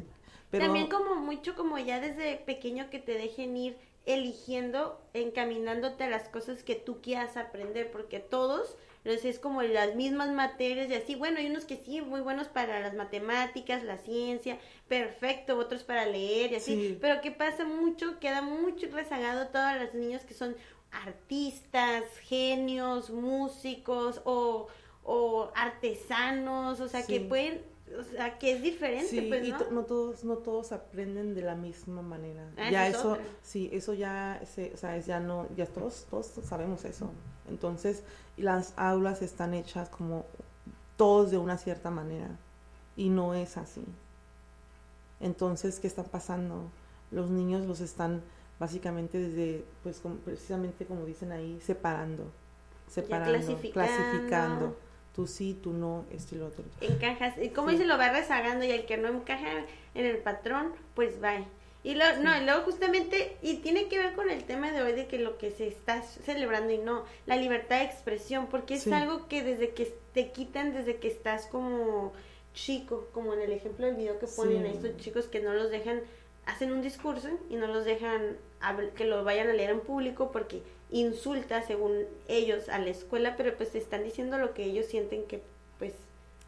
pero 0.53 0.67
También 0.67 0.87
como 0.89 1.17
mucho 1.17 1.57
como 1.57 1.79
ya 1.79 1.99
desde 1.99 2.37
pequeño 2.37 2.89
que 2.91 3.01
te 3.01 3.15
dejen 3.15 3.57
ir 3.57 3.77
eligiendo, 4.07 5.01
encaminándote 5.15 6.05
a 6.05 6.11
las 6.11 6.29
cosas 6.29 6.63
que 6.63 6.75
tú 6.77 7.01
quieras 7.03 7.37
aprender, 7.37 7.91
porque 7.91 8.21
todos, 8.21 8.77
es 9.05 9.39
como 9.39 9.63
las 9.63 9.95
mismas 9.97 10.31
materias 10.31 10.89
y 10.91 10.95
así, 10.95 11.15
bueno, 11.17 11.39
hay 11.39 11.47
unos 11.47 11.65
que 11.65 11.77
sí, 11.77 12.01
muy 12.01 12.21
buenos 12.21 12.49
para 12.49 12.79
las 12.81 12.95
matemáticas, 12.95 13.83
la 13.83 13.99
ciencia, 13.99 14.59
perfecto, 14.89 15.57
otros 15.59 15.83
para 15.85 16.07
leer 16.07 16.53
y 16.53 16.57
así, 16.57 16.75
Sí. 16.75 16.99
pero 17.01 17.21
que 17.21 17.31
pasa 17.33 17.65
mucho, 17.65 18.19
queda 18.21 18.43
mucho 18.43 18.87
rezagado 18.93 19.49
todos 19.49 19.81
los 19.81 19.95
niños 19.95 20.23
que 20.23 20.35
son 20.35 20.55
artistas, 20.91 22.05
genios, 22.23 23.11
músicos 23.11 24.21
o, 24.25 24.69
o 25.05 25.51
artesanos, 25.55 26.81
o 26.81 26.89
sea, 26.89 27.07
que 27.07 27.21
pueden, 27.21 27.63
o 27.99 28.05
sea, 28.05 28.39
que 28.39 28.53
es 28.53 28.63
diferente, 28.63 29.07
sí, 29.09 29.21
pues, 29.29 29.47
y 29.47 29.51
¿no? 29.53 29.59
to- 29.59 29.71
no 29.71 29.83
todos, 29.85 30.25
no 30.25 30.37
todos 30.39 30.73
aprenden 30.73 31.35
de 31.35 31.43
la 31.43 31.55
misma 31.55 32.03
manera. 32.03 32.51
Ah, 32.57 32.71
ya 32.71 32.87
es 32.89 32.97
eso, 32.97 33.13
otra. 33.13 33.25
sí, 33.43 33.69
eso 33.73 33.95
ya, 33.95 34.41
se, 34.47 34.73
o 34.75 34.77
sea, 34.77 34.97
es 34.97 35.07
ya 35.07 35.21
no, 35.21 35.47
ya 35.57 35.67
todos, 35.67 36.07
todos 36.11 36.27
sabemos 36.45 36.85
eso. 36.85 37.11
Entonces, 37.49 38.03
las 38.37 38.73
aulas 38.77 39.23
están 39.23 39.55
hechas 39.55 39.89
como 39.89 40.25
todos 40.97 41.31
de 41.31 41.39
una 41.39 41.59
cierta 41.59 41.91
manera 41.91 42.29
y 42.97 43.09
no 43.09 43.35
es 43.35 43.57
así. 43.57 43.85
Entonces, 45.21 45.79
¿qué 45.79 45.87
está 45.87 46.03
pasando? 46.05 46.71
Los 47.11 47.31
niños 47.31 47.67
los 47.67 47.81
están 47.81 48.23
básicamente 48.59 49.19
desde, 49.19 49.65
pues 49.83 49.99
como- 49.99 50.17
precisamente 50.17 50.85
como 50.87 51.05
dicen 51.05 51.33
ahí, 51.33 51.61
separando, 51.65 52.25
separando, 52.89 53.33
clasificando. 53.33 53.73
clasificando. 53.73 54.77
Tú 55.15 55.27
sí, 55.27 55.59
tú 55.63 55.73
no, 55.73 56.07
esto 56.11 56.35
y 56.35 56.39
lo 56.39 56.47
otro. 56.47 56.65
encajas, 56.81 57.35
y 57.41 57.51
como 57.51 57.69
Sí. 57.69 57.75
dice, 57.77 57.87
lo 57.87 57.99
va 57.99 58.11
rezagando 58.11 58.65
y 58.65 58.71
el 58.71 58.87
que 58.87 58.97
no 58.97 59.09
encaja 59.09 59.65
en 59.95 60.07
el 60.07 60.17
patrón, 60.19 60.73
pues 60.95 61.23
va. 61.23 61.35
Y 61.85 61.95
lo, 61.97 62.05
no, 62.23 62.35
y 62.41 62.45
luego 62.45 62.63
justamente, 62.63 63.37
y 63.43 63.57
tiene 63.57 63.89
que 63.89 63.99
ver 63.99 64.15
con 64.15 64.31
el 64.31 64.45
tema 64.45 64.71
de 64.71 64.81
hoy 64.83 64.93
de 64.93 65.07
que 65.09 65.19
lo 65.19 65.37
que 65.37 65.51
se 65.51 65.67
está 65.67 66.01
celebrando 66.03 66.73
y 66.73 66.79
no, 66.79 67.05
la 67.27 67.37
libertad 67.37 67.81
de 67.81 67.85
expresión, 67.87 68.47
porque 68.47 68.75
es 68.75 68.85
Sí. 68.85 68.93
algo 68.93 69.27
que 69.29 69.43
desde 69.43 69.71
que 69.71 69.93
te 70.15 70.31
quitan, 70.31 70.73
desde 70.73 70.97
que 70.97 71.09
estás 71.09 71.47
como 71.47 72.13
chico, 72.55 73.09
como 73.13 73.35
en 73.35 73.41
el 73.43 73.53
ejemplo 73.53 73.85
del 73.87 73.97
video 73.97 74.19
que 74.19 74.27
ponen 74.29 74.65
a 74.65 74.69
estos 74.71 74.97
chicos 74.99 75.27
que 75.27 75.41
no 75.41 75.53
los 75.55 75.71
dejan, 75.71 76.01
hacen 76.47 76.73
un 76.73 76.83
discurso 76.83 77.29
y 77.51 77.57
no 77.57 77.67
los 77.67 77.85
dejan 77.85 78.37
que 78.95 79.05
lo 79.05 79.25
vayan 79.25 79.49
a 79.49 79.53
leer 79.53 79.71
en 79.71 79.81
público 79.81 80.31
porque 80.33 80.63
insulta 80.93 81.63
según 81.63 81.93
ellos 82.29 82.69
a 82.69 82.79
la 82.79 82.91
escuela, 82.91 83.35
pero 83.37 83.57
pues 83.57 83.75
están 83.75 84.05
diciendo 84.05 84.39
lo 84.39 84.55
que 84.55 84.65
ellos 84.65 84.87
sienten 84.87 85.25
que 85.25 85.43
pues 85.79 85.95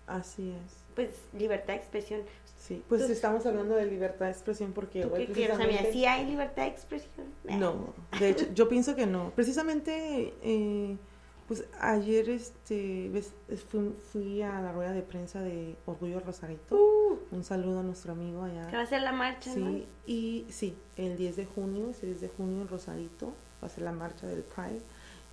Así 0.07 0.51
es. 0.51 0.77
pues 0.95 1.11
libertad 1.37 1.75
de 1.75 1.81
expresión. 1.81 2.21
Sí, 2.59 2.83
pues 2.89 3.03
estamos 3.03 3.45
hablando 3.45 3.75
de 3.75 3.85
libertad 3.87 4.27
de 4.27 4.33
expresión 4.33 4.73
porque 4.73 5.03
¿Tú 5.03 5.13
qué 5.13 5.27
quieres, 5.27 5.57
precisamente- 5.57 5.93
¿Sí 5.93 6.07
hay 6.07 6.25
libertad 6.27 6.63
de 6.63 6.69
expresión? 6.69 7.27
No, 7.45 7.93
de 8.19 8.31
hecho, 8.31 8.47
yo 8.55 8.69
pienso 8.69 8.95
que 8.97 9.07
no. 9.07 9.33
Precisamente, 9.35 10.33
eh, 10.43 10.97
pues 11.47 11.65
ayer 11.79 12.31
este, 12.31 13.11
fui, 13.69 13.93
fui 14.13 14.41
a 14.43 14.61
la 14.63 14.73
rueda 14.73 14.93
de 14.93 15.03
prensa 15.03 15.43
de 15.43 15.77
Orgullo 15.85 16.21
Rosarito. 16.21 16.75
Uh, 16.75 17.19
Un 17.33 17.45
saludo 17.45 17.81
a 17.81 17.83
nuestro 17.83 18.13
amigo 18.13 18.43
allá. 18.45 18.67
que 18.69 18.77
va 18.77 18.83
a 18.83 18.87
ser 18.87 19.03
la 19.03 19.13
marcha, 19.13 19.55
¿no? 19.57 19.81
Y 20.07 20.47
sí, 20.49 20.75
el 20.97 21.17
10 21.19 21.37
de 21.37 21.45
junio, 21.45 21.91
ese 21.91 22.07
10 22.07 22.21
de 22.23 22.29
junio 22.29 22.63
en 22.63 22.69
Rosarito, 22.69 23.35
ser 23.69 23.85
la 23.85 23.93
marcha 23.93 24.27
del 24.27 24.43
Pride. 24.43 24.83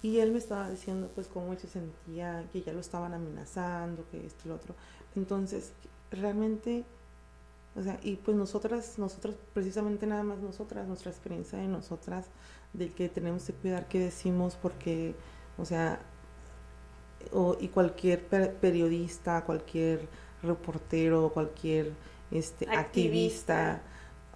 Y 0.02 0.20
él 0.20 0.32
me 0.32 0.40
estaba 0.40 0.70
diciendo, 0.70 1.10
pues, 1.14 1.28
cómo 1.28 1.54
él 1.54 1.60
se 1.60 1.68
sentía, 1.68 2.48
que 2.52 2.62
ya 2.64 2.74
lo 2.74 2.80
estaban 2.80 3.14
amenazando, 3.14 4.06
que 4.12 4.26
esto 4.26 4.44
y 4.46 4.50
lo 4.50 4.56
otro. 4.56 4.76
Entonces, 5.16 5.74
realmente, 6.12 6.86
o 7.76 7.84
sea, 7.84 8.00
y 8.04 8.18
pues 8.18 8.36
nosotras, 8.38 8.98
nosotras, 9.00 9.36
precisamente 9.54 10.06
nada 10.08 10.24
más 10.24 10.40
nosotras, 10.40 10.88
nuestra 10.88 11.12
experiencia 11.12 11.60
de 11.60 11.68
nosotras, 11.68 12.28
del 12.74 12.94
que 12.94 13.10
tenemos 13.10 13.46
que 13.46 13.54
cuidar 13.54 13.88
qué 13.88 14.00
decimos, 14.00 14.56
porque, 14.62 15.16
o 15.58 15.66
sea, 15.66 16.02
o, 17.32 17.56
y 17.60 17.68
cualquier 17.70 18.26
per- 18.28 18.56
periodista, 18.56 19.44
cualquier 19.46 20.08
reportero, 20.44 21.30
cualquier 21.34 21.94
este, 22.32 22.68
Activista. 22.70 22.80
activista, 22.80 23.82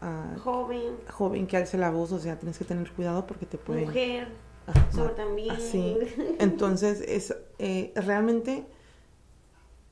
ah, 0.05 0.35
Joven, 0.43 0.95
joven 1.11 1.47
que 1.47 1.57
alce 1.57 1.77
la 1.77 1.89
voz, 1.91 2.11
o 2.11 2.19
sea, 2.19 2.37
tienes 2.39 2.57
que 2.57 2.65
tener 2.65 2.91
cuidado 2.91 3.25
porque 3.27 3.45
te 3.45 3.57
pueden... 3.57 3.85
mujer, 3.85 4.27
Ajá, 4.67 4.91
sobre 4.91 5.13
también. 5.13 5.51
Así. 5.51 5.97
Entonces, 6.39 7.01
es 7.01 7.35
eh, 7.59 7.91
realmente, 7.95 8.65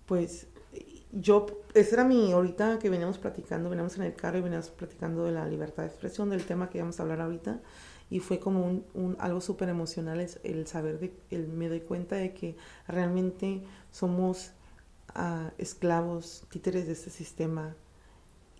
pues, 0.05 0.47
yo, 1.11 1.45
esa 1.73 1.95
era 1.95 2.03
mi, 2.05 2.31
ahorita 2.31 2.79
que 2.79 2.89
veníamos 2.89 3.17
platicando, 3.17 3.69
veníamos 3.69 3.95
en 3.97 4.03
el 4.03 4.15
carro 4.15 4.39
y 4.39 4.41
veníamos 4.41 4.69
platicando 4.71 5.25
de 5.25 5.31
la 5.31 5.45
libertad 5.47 5.83
de 5.83 5.89
expresión, 5.89 6.29
del 6.29 6.43
tema 6.45 6.69
que 6.69 6.79
íbamos 6.79 6.99
a 6.99 7.03
hablar 7.03 7.21
ahorita, 7.21 7.59
y 8.09 8.19
fue 8.19 8.39
como 8.39 8.65
un, 8.65 8.85
un- 8.93 9.15
algo 9.19 9.41
súper 9.41 9.69
emocional 9.69 10.19
el, 10.19 10.29
el 10.43 10.67
saber, 10.67 10.99
de, 10.99 11.13
el, 11.29 11.47
me 11.47 11.69
doy 11.69 11.81
cuenta 11.81 12.15
de 12.15 12.33
que 12.33 12.55
realmente 12.87 13.63
somos 13.91 14.51
ah, 15.15 15.51
esclavos, 15.57 16.45
títeres 16.49 16.87
de 16.87 16.93
este 16.93 17.09
sistema, 17.11 17.75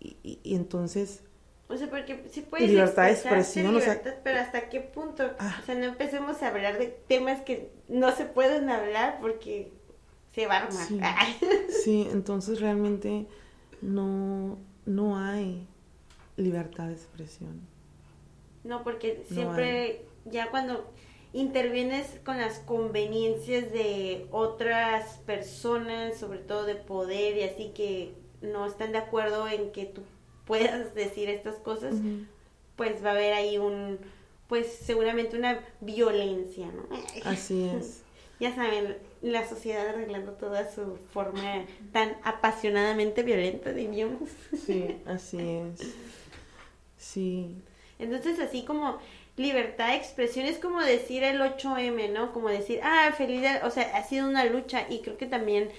y, 0.00 0.16
y- 0.22 0.40
y 0.44 0.54
entonces 0.54 1.22
O 1.68 1.76
sea, 1.76 1.88
porque 1.88 2.24
sí 2.30 2.42
puedes 2.42 2.68
Libertad 2.68 3.04
de 3.04 3.12
expresión, 3.12 3.74
o 3.74 3.80
sea- 3.80 3.94
libertad, 3.94 4.14
pero 4.22 4.40
¿hasta 4.40 4.68
qué 4.68 4.80
punto? 4.80 5.30
Ah. 5.38 5.58
O 5.62 5.66
sea, 5.66 5.74
no 5.74 5.84
empecemos 5.84 6.42
a 6.42 6.48
hablar 6.48 6.78
de 6.78 6.88
temas 7.08 7.40
que 7.40 7.70
no 7.88 8.12
se 8.12 8.26
pueden 8.26 8.68
hablar 8.68 9.18
porque 9.20 9.72
se 10.34 10.46
va 10.46 10.58
a 10.58 10.66
armar. 10.66 10.86
Sí. 11.82 12.06
Entonces 12.12 12.60
realmente 12.60 13.26
no, 13.80 14.58
no 14.84 15.18
hay 15.18 15.66
libertad 16.36 16.88
de 16.88 16.94
expresión. 16.94 17.60
No, 18.62 18.82
porque 18.82 19.24
No 19.28 19.34
siempre, 19.34 20.04
ya 20.24 20.50
cuando 20.50 20.90
intervienes 21.32 22.20
con 22.24 22.38
las 22.38 22.58
conveniencias 22.60 23.72
de 23.72 24.26
otras 24.30 25.18
personas, 25.26 26.18
sobre 26.18 26.38
todo 26.38 26.64
de 26.64 26.76
poder 26.76 27.36
y 27.36 27.42
así 27.42 27.72
que 27.74 28.14
no 28.40 28.66
están 28.66 28.92
de 28.92 28.98
acuerdo 28.98 29.48
en 29.48 29.72
que 29.72 29.86
tú 29.86 30.02
puedas 30.46 30.94
decir 30.94 31.28
estas 31.28 31.56
cosas, 31.56 31.94
pues 32.76 33.04
va 33.04 33.10
a 33.10 33.12
haber 33.12 33.32
ahí 33.32 33.58
un, 33.58 33.98
pues 34.48 34.72
seguramente 34.72 35.36
una 35.36 35.60
violencia, 35.80 36.66
¿no? 36.66 36.86
Así 37.24 37.68
es. 37.68 38.00
Ya 38.40 38.52
saben, 38.52 38.98
la 39.22 39.48
sociedad 39.48 39.86
arreglando 39.88 40.32
toda 40.32 40.68
su 40.68 40.96
forma 41.12 41.64
tan 41.92 42.16
apasionadamente 42.24 43.22
violenta, 43.22 43.72
diríamos. 43.72 44.28
Sí, 44.66 44.96
así 45.06 45.38
es. 45.38 45.94
Sí, 46.98 47.54
Entonces, 48.00 48.40
así 48.40 48.64
como 48.64 48.98
libertad 49.36 49.88
de 49.88 49.96
expresión 49.96 50.46
es 50.46 50.58
como 50.58 50.80
decir 50.80 51.22
el 51.22 51.40
8M, 51.40 52.10
¿no? 52.12 52.32
Como 52.32 52.48
decir, 52.48 52.80
ah, 52.82 53.12
feliz, 53.16 53.42
o 53.62 53.70
sea, 53.70 53.96
ha 53.96 54.02
sido 54.04 54.28
una 54.28 54.44
lucha 54.44 54.86
y 54.90 55.00
creo 55.00 55.16
que 55.16 55.26
también 55.26 55.70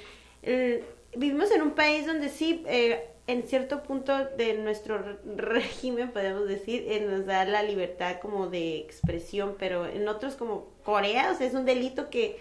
eh, 0.43 0.83
vivimos 1.15 1.51
en 1.51 1.61
un 1.61 1.71
país 1.71 2.05
donde 2.05 2.29
sí, 2.29 2.63
eh, 2.67 3.09
en 3.27 3.43
cierto 3.43 3.81
punto 3.83 4.13
de 4.37 4.53
nuestro 4.53 5.03
régimen, 5.35 6.11
podemos 6.11 6.47
decir, 6.47 6.85
eh, 6.87 7.05
nos 7.09 7.25
da 7.25 7.43
la 7.45 7.63
libertad 7.63 8.17
como 8.21 8.47
de 8.47 8.77
expresión, 8.77 9.55
pero 9.57 9.87
en 9.87 10.07
otros 10.07 10.35
como 10.35 10.67
Corea, 10.83 11.31
o 11.31 11.35
sea, 11.35 11.47
es 11.47 11.53
un 11.55 11.65
delito 11.65 12.09
que, 12.09 12.39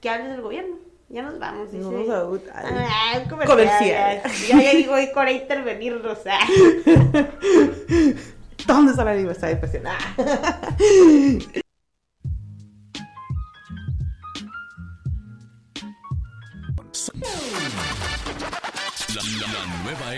que 0.00 0.08
hables 0.08 0.30
del 0.30 0.40
gobierno. 0.40 0.76
Ya 1.08 1.22
nos 1.22 1.38
vamos, 1.38 1.70
dice. 1.70 1.84
no 1.84 1.98
ay, 1.98 2.06
Ah, 2.52 3.22
comercial. 3.28 3.46
Comercial. 3.46 4.22
Ya, 4.48 4.60
ya 4.60 4.72
digo, 4.74 4.98
y 4.98 5.12
Corea 5.12 5.34
intervenir, 5.34 6.02
Rosa. 6.02 6.36
¿Dónde 8.66 8.90
está 8.90 9.04
la 9.04 9.14
libertad 9.14 9.46
de 9.46 9.52
expresión? 9.52 9.84
Ah. 9.86 10.16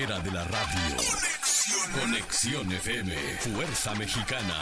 era 0.02 0.20
de 0.20 0.30
la 0.30 0.44
radio. 0.44 0.96
Conexión, 0.96 2.00
Conexión 2.00 2.72
FM, 2.72 3.12
Fuerza 3.40 3.94
Mexicana. 3.96 4.54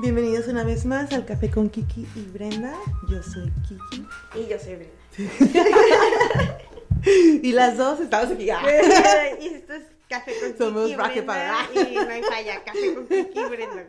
Bienvenidos 0.00 0.48
una 0.48 0.64
vez 0.64 0.84
más 0.84 1.12
al 1.12 1.24
Café 1.24 1.50
con 1.50 1.70
Kiki 1.70 2.08
y 2.16 2.22
Brenda. 2.32 2.74
Yo 3.08 3.22
soy 3.22 3.52
Kiki. 3.68 4.08
Y 4.34 4.48
yo 4.50 4.58
soy 4.58 4.74
Brenda. 4.74 6.58
y 7.42 7.52
las 7.52 7.76
dos 7.76 8.00
estamos 8.00 8.32
aquí. 8.32 8.44
y 9.40 9.46
esto 9.46 9.74
es 9.74 9.84
Café 10.08 10.32
con 10.40 10.58
Somos 10.58 10.84
Kiki 10.88 10.96
Brenda. 10.96 11.26
para- 11.26 11.90
Y 11.90 11.94
no 11.94 12.08
hay 12.10 12.22
falla, 12.22 12.62
Café 12.64 12.94
con 12.94 13.06
Kiki 13.08 13.44
Brenda. 13.44 13.86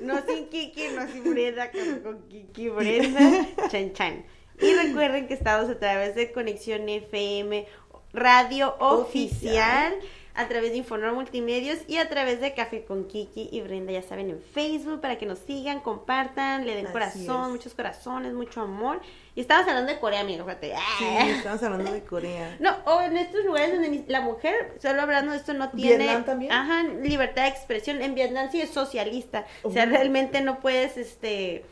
No 0.00 0.22
sin 0.26 0.48
Kiki, 0.48 0.88
no 0.88 1.06
sin 1.08 1.24
Brenda, 1.24 1.70
Café 1.70 2.02
con 2.02 2.28
Kiki 2.28 2.68
Brenda. 2.70 3.46
Chan 3.70 3.92
chan. 3.92 4.24
Y 4.60 4.72
recuerden 4.74 5.26
que 5.26 5.34
estamos 5.34 5.68
a 5.68 5.78
través 5.78 6.14
de 6.14 6.30
Conexión 6.32 6.88
FM, 6.88 7.66
Radio 8.12 8.74
Oficial. 8.78 9.94
Oficial. 9.94 9.98
A 10.36 10.48
través 10.48 10.72
de 10.72 10.78
Infonor 10.78 11.12
Multimedios 11.12 11.78
y 11.86 11.98
a 11.98 12.08
través 12.08 12.40
de 12.40 12.54
Café 12.54 12.84
con 12.84 13.06
Kiki 13.06 13.48
y 13.52 13.60
Brenda, 13.60 13.92
ya 13.92 14.02
saben, 14.02 14.30
en 14.30 14.40
Facebook 14.40 15.00
para 15.00 15.16
que 15.16 15.26
nos 15.26 15.38
sigan, 15.38 15.78
compartan, 15.78 16.66
le 16.66 16.74
den 16.74 16.86
Así 16.86 16.92
corazón, 16.92 17.44
es. 17.44 17.50
muchos 17.52 17.74
corazones, 17.74 18.32
mucho 18.32 18.60
amor. 18.62 19.00
Y 19.36 19.40
estábamos 19.42 19.68
hablando 19.68 19.92
de 19.92 20.00
Corea, 20.00 20.20
amigo, 20.20 20.44
fíjate. 20.44 20.74
Sí, 20.98 21.04
Ah. 21.06 21.26
estamos 21.28 21.62
hablando 21.62 21.92
de 21.92 22.02
Corea. 22.02 22.56
No, 22.60 22.76
o 22.84 23.00
en 23.00 23.16
estos 23.16 23.44
lugares 23.44 23.74
donde 23.80 24.04
la 24.08 24.22
mujer, 24.22 24.76
solo 24.82 25.02
hablando 25.02 25.30
de 25.30 25.38
esto, 25.38 25.54
no 25.54 25.70
tiene 25.70 25.98
¿Vietnam 26.04 26.24
también? 26.24 26.50
Ajá, 26.50 26.82
libertad 26.82 27.42
de 27.42 27.48
expresión. 27.50 28.02
En 28.02 28.16
Vietnam 28.16 28.48
sí 28.50 28.60
es 28.60 28.70
socialista. 28.70 29.46
O 29.62 29.70
sea, 29.70 29.86
realmente 29.86 30.40
no 30.40 30.58
puedes, 30.58 30.96
este... 30.96 31.64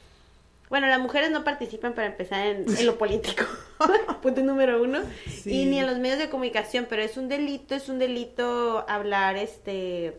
Bueno, 0.73 0.87
las 0.87 1.01
mujeres 1.01 1.31
no 1.31 1.45
participan 1.45 1.93
para 1.95 2.07
empezar 2.07 2.47
en, 2.47 2.65
en 2.67 2.87
lo 2.87 2.97
político. 2.99 3.45
Punto 4.23 4.41
número 4.41 4.83
uno. 4.83 5.01
Sí. 5.29 5.51
Y 5.53 5.65
ni 5.67 5.79
en 5.79 5.87
los 5.87 5.99
medios 5.99 6.19
de 6.19 6.31
comunicación, 6.31 6.87
pero 6.89 7.03
es 7.03 7.19
un 7.19 7.29
delito, 7.29 7.75
es 7.75 7.91
un 7.91 7.99
delito 7.99 8.83
hablar, 8.89 9.37
este, 9.37 10.17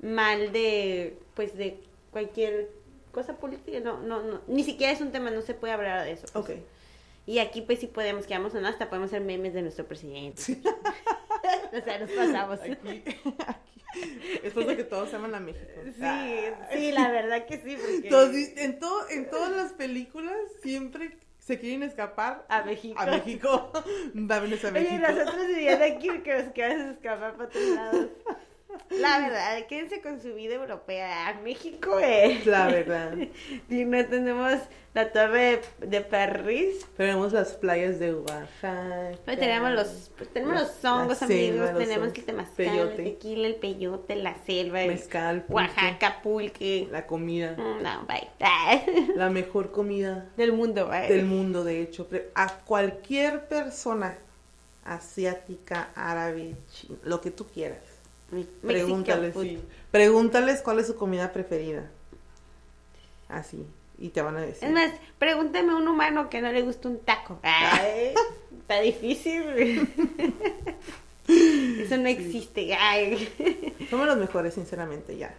mal 0.00 0.52
de, 0.52 1.18
pues, 1.34 1.56
de 1.56 1.80
cualquier 2.12 2.70
cosa 3.10 3.36
política. 3.38 3.80
No, 3.80 3.98
no, 4.00 4.22
no. 4.22 4.42
Ni 4.46 4.62
siquiera 4.62 4.92
es 4.92 5.00
un 5.00 5.10
tema, 5.10 5.32
no 5.32 5.42
se 5.42 5.54
puede 5.54 5.72
hablar 5.72 6.04
de 6.04 6.12
eso. 6.12 6.28
pues. 6.32 6.50
Ok. 6.50 6.64
Y 7.26 7.40
aquí 7.40 7.60
pues 7.62 7.80
sí 7.80 7.88
podemos, 7.88 8.26
quedamos 8.26 8.54
en 8.54 8.64
hasta 8.64 8.88
podemos 8.88 9.08
hacer 9.10 9.22
memes 9.22 9.54
de 9.54 9.62
nuestro 9.62 9.88
presidente. 9.88 10.40
o 11.76 11.84
sea, 11.84 11.98
nos 11.98 12.12
pasamos. 12.12 12.60
Aquí, 12.60 13.02
aquí. 14.02 14.38
Es 14.42 14.56
eso 14.56 14.76
que 14.76 14.84
todos 14.84 15.12
aman 15.14 15.34
a 15.34 15.40
México. 15.40 15.66
Sí, 15.84 16.00
Ah. 16.02 16.68
sí, 16.72 16.92
la 16.92 17.10
verdad 17.10 17.46
que 17.46 17.58
sí, 17.58 17.76
porque 17.80 18.08
Todos- 18.08 18.34
en, 18.34 18.78
todo, 18.78 19.08
en 19.10 19.30
todas 19.30 19.50
las 19.50 19.72
películas 19.72 20.34
siempre 20.62 21.16
se 21.38 21.58
quieren 21.60 21.82
escapar 21.84 22.44
a 22.48 22.62
México. 22.64 22.98
a 23.00 23.06
México. 23.06 23.72
Vámonos 24.14 24.64
a 24.64 24.70
México. 24.72 24.92
Oye, 24.94 24.98
nosotros 24.98 25.46
viviendo 25.46 25.84
aquí 25.84 26.08
que 26.22 26.42
nos 26.42 26.52
queremos 26.52 26.94
escapar 26.96 27.34
para 27.36 27.44
otros 27.48 27.64
lados. 27.68 28.06
La 28.90 29.18
verdad, 29.20 29.66
quédense 29.68 30.00
con 30.00 30.20
su 30.20 30.34
vida 30.34 30.54
europea. 30.54 31.38
México, 31.42 31.98
eh. 32.00 32.40
La 32.44 32.66
verdad. 32.68 33.14
Y 33.68 33.84
no 33.84 34.04
tenemos 34.06 34.54
la 34.94 35.12
torre 35.12 35.60
de, 35.80 35.86
de 35.88 36.00
París. 36.00 36.86
Tenemos 36.96 37.32
las 37.32 37.52
playas 37.54 37.98
de 37.98 38.14
Oaxaca. 38.14 39.10
Pero 39.24 39.38
tenemos 39.40 39.70
los, 39.72 40.10
pues, 40.16 40.32
tenemos 40.32 40.54
La- 40.54 40.60
los 40.62 40.84
hongos, 40.84 41.18
selva, 41.18 41.34
amigos. 41.34 41.70
los 41.72 41.78
tenemos 41.78 42.08
el 42.08 42.24
temazcal, 42.24 42.54
peyote. 42.56 43.02
el 43.02 43.12
tequila, 43.12 43.46
el 43.48 43.54
peyote, 43.56 44.16
la 44.16 44.36
selva, 44.46 44.82
el 44.82 44.88
Mezcal, 44.88 45.42
pulque, 45.42 45.52
Oaxaca, 45.54 46.22
pulque. 46.22 46.88
La 46.90 47.06
comida. 47.06 47.54
Mm, 47.58 47.82
No, 47.82 48.06
bye. 48.06 48.28
La 49.16 49.28
mejor 49.30 49.70
comida 49.72 50.30
Del 50.36 50.52
mundo, 50.52 50.88
bye. 50.88 51.08
del 51.08 51.26
mundo, 51.26 51.64
de 51.64 51.82
hecho. 51.82 52.08
A 52.34 52.54
cualquier 52.64 53.46
persona 53.48 54.16
asiática, 54.84 55.90
árabe, 55.94 56.54
chi- 56.72 56.96
lo 57.04 57.20
que 57.20 57.30
tú 57.30 57.46
quieras. 57.46 57.80
Pregúntales, 58.62 59.34
sí. 59.40 59.58
Pregúntales 59.90 60.62
cuál 60.62 60.80
es 60.80 60.86
su 60.86 60.96
comida 60.96 61.32
preferida. 61.32 61.90
Así. 63.28 63.64
Y 63.98 64.10
te 64.10 64.20
van 64.20 64.36
a 64.36 64.40
decir. 64.40 64.68
Es 64.68 64.74
más, 64.74 64.92
pregúntame 65.18 65.72
a 65.72 65.76
un 65.76 65.88
humano 65.88 66.28
que 66.28 66.40
no 66.40 66.52
le 66.52 66.62
gusta 66.62 66.88
un 66.88 66.98
taco. 67.00 67.38
Ay, 67.42 68.12
está 68.58 68.80
difícil. 68.80 69.88
Eso 71.28 71.96
no 71.96 72.08
existe. 72.08 72.74
Ay. 72.74 73.28
Somos 73.90 74.06
los 74.06 74.16
mejores, 74.16 74.54
sinceramente, 74.54 75.16
ya. 75.16 75.34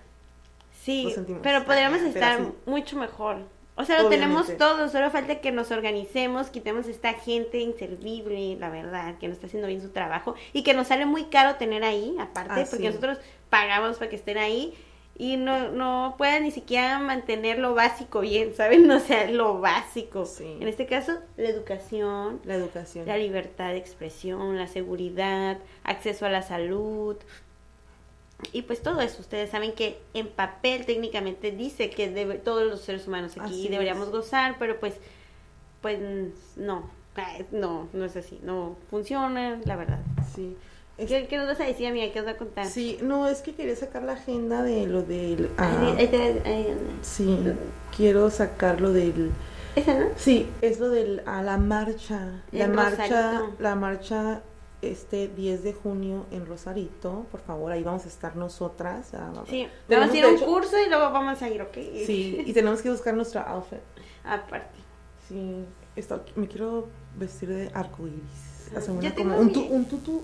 Sí, 0.83 1.13
pero 1.43 1.65
podríamos 1.65 2.01
estar 2.01 2.39
sí. 2.39 2.51
mucho 2.65 2.97
mejor. 2.97 3.39
O 3.77 3.85
sea, 3.85 4.01
lo 4.01 4.09
tenemos 4.09 4.57
todo, 4.57 4.89
solo 4.89 5.09
falta 5.11 5.39
que 5.39 5.51
nos 5.51 5.69
organicemos, 5.71 6.49
quitemos 6.49 6.87
esta 6.87 7.13
gente 7.13 7.59
inservible, 7.59 8.57
la 8.59 8.69
verdad, 8.69 9.17
que 9.19 9.27
no 9.27 9.33
está 9.33 9.45
haciendo 9.47 9.67
bien 9.67 9.81
su 9.81 9.89
trabajo 9.89 10.33
y 10.51 10.63
que 10.63 10.73
nos 10.73 10.87
sale 10.87 11.05
muy 11.05 11.25
caro 11.25 11.55
tener 11.55 11.83
ahí, 11.83 12.15
aparte, 12.19 12.53
Ah, 12.61 12.65
porque 12.69 12.77
sí. 12.77 12.87
nosotros 12.87 13.19
pagamos 13.49 13.97
para 13.97 14.09
que 14.09 14.15
estén 14.15 14.39
ahí 14.39 14.73
y 15.19 15.35
no, 15.37 15.69
no 15.71 16.15
puedan 16.17 16.43
ni 16.43 16.51
siquiera 16.51 16.99
mantener 16.99 17.59
lo 17.59 17.73
básico 17.75 18.19
bien, 18.21 18.53
¿saben? 18.55 18.89
O 18.91 18.99
sea, 18.99 19.29
lo 19.29 19.59
básico. 19.59 20.25
Sí. 20.25 20.57
En 20.59 20.67
este 20.67 20.85
caso, 20.85 21.13
la 21.37 21.49
educación, 21.49 22.41
La 22.45 22.55
educación. 22.55 23.05
la 23.07 23.17
libertad 23.17 23.69
de 23.69 23.77
expresión, 23.77 24.57
la 24.57 24.67
seguridad, 24.67 25.57
acceso 25.83 26.25
a 26.25 26.29
la 26.29 26.41
salud. 26.41 27.15
Y 28.53 28.61
pues 28.63 28.81
todo 28.83 29.01
eso, 29.01 29.21
ustedes 29.21 29.49
saben 29.49 29.73
que 29.73 29.99
en 30.13 30.27
papel 30.27 30.85
técnicamente 30.85 31.51
dice 31.51 31.89
que 31.89 32.09
debe, 32.09 32.35
todos 32.35 32.65
los 32.67 32.81
seres 32.81 33.07
humanos 33.07 33.31
aquí 33.33 33.61
Así 33.63 33.67
deberíamos 33.67 34.07
es. 34.07 34.11
gozar, 34.13 34.57
pero 34.59 34.79
pues, 34.79 34.93
pues 35.81 35.99
no, 36.55 36.89
Ay, 37.15 37.45
no, 37.51 37.87
no 37.93 38.05
es 38.05 38.15
así, 38.15 38.39
no 38.43 38.75
funciona, 38.91 39.59
la 39.65 39.75
verdad. 39.75 39.99
Sí. 40.35 40.55
¿Qué, 40.97 41.27
qué 41.27 41.37
nos 41.37 41.47
vas 41.47 41.59
a 41.59 41.63
decir, 41.63 41.87
amiga? 41.87 42.11
¿Qué 42.13 42.19
os 42.19 42.25
va 42.27 42.31
a 42.31 42.37
contar? 42.37 42.65
Sí, 42.67 42.97
no, 43.01 43.27
es 43.27 43.41
que 43.41 43.53
quería 43.53 43.75
sacar 43.75 44.03
la 44.03 44.13
agenda 44.13 44.61
de 44.63 44.85
lo 44.87 45.01
del... 45.03 45.49
ah, 45.57 45.95
Ay, 45.97 46.07
te- 46.07 46.41
ahí- 46.45 46.75
sí, 47.01 47.39
quiero 47.95 48.29
sacarlo 48.29 48.93
del... 48.93 49.31
Esa, 49.75 49.93
¿no? 49.99 50.07
Sí, 50.15 50.47
es 50.61 50.79
lo 50.79 50.89
del 50.89 51.21
a 51.27 51.43
la 51.43 51.57
marcha. 51.57 52.41
La 52.51 52.67
marcha, 52.67 53.43
la 53.59 53.75
marcha 53.75 54.41
este 54.81 55.27
10 55.27 55.63
de 55.63 55.73
junio 55.73 56.25
en 56.31 56.45
Rosarito, 56.45 57.25
por 57.31 57.41
favor, 57.41 57.71
ahí 57.71 57.83
vamos 57.83 58.05
a 58.05 58.07
estar 58.07 58.35
nosotras. 58.35 59.13
ah, 59.15 59.31
Sí, 59.49 59.67
tenemos, 59.87 60.09
vamos 60.09 60.15
a 60.15 60.17
ir 60.17 60.25
a 60.25 60.27
un 60.29 60.37
curso 60.53 60.75
y 60.85 60.87
luego 60.89 61.11
vamos 61.11 61.41
a 61.41 61.49
ir, 61.49 61.61
¿ok? 61.61 61.73
Sí, 62.05 62.43
y 62.45 62.53
tenemos 62.53 62.81
que 62.81 62.89
buscar 62.91 63.13
nuestra 63.15 63.41
outfit. 63.41 63.79
Aparte. 64.23 64.77
Sí, 65.27 65.65
esto, 65.95 66.23
me 66.35 66.47
quiero 66.47 66.87
vestir 67.17 67.49
de 67.49 67.71
arcoíris. 67.73 68.21
Hacer 68.75 68.93
Yo 68.95 68.99
una 68.99 69.15
como 69.15 69.37
un, 69.37 69.53
tu- 69.53 69.63
un 69.65 69.85
tutu. 69.85 70.21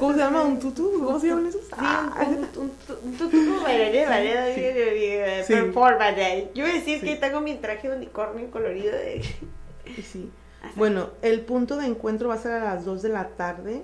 ¿Cómo 0.00 0.12
se 0.12 0.18
llama? 0.18 0.42
¿Un 0.42 0.58
tutu? 0.58 0.92
¿Cómo 1.04 1.20
se 1.20 1.28
llaman 1.28 1.46
esos? 1.46 1.60
Sí, 1.64 1.70
Ah, 1.78 2.26
un, 2.26 2.34
un, 2.34 2.44
un, 2.62 2.72
un 3.04 3.16
tutu 3.16 3.62
bailarín, 3.62 4.08
bailarín, 4.08 5.46
performance. 5.46 6.18
eh. 6.18 6.50
Yo 6.54 6.64
iba 6.66 6.74
a 6.74 6.78
decir 6.78 7.00
que 7.00 7.16
tengo 7.16 7.40
mi 7.40 7.54
traje 7.56 7.88
de 7.88 7.96
unicornio 7.96 8.50
colorido 8.50 8.92
de... 8.92 9.22
Sí. 10.02 10.28
Bueno, 10.76 11.10
el 11.22 11.40
punto 11.42 11.76
de 11.76 11.86
encuentro 11.86 12.28
va 12.28 12.34
a 12.34 12.38
ser 12.38 12.52
a 12.52 12.64
las 12.64 12.84
2 12.84 13.02
de 13.02 13.08
la 13.08 13.28
tarde 13.30 13.82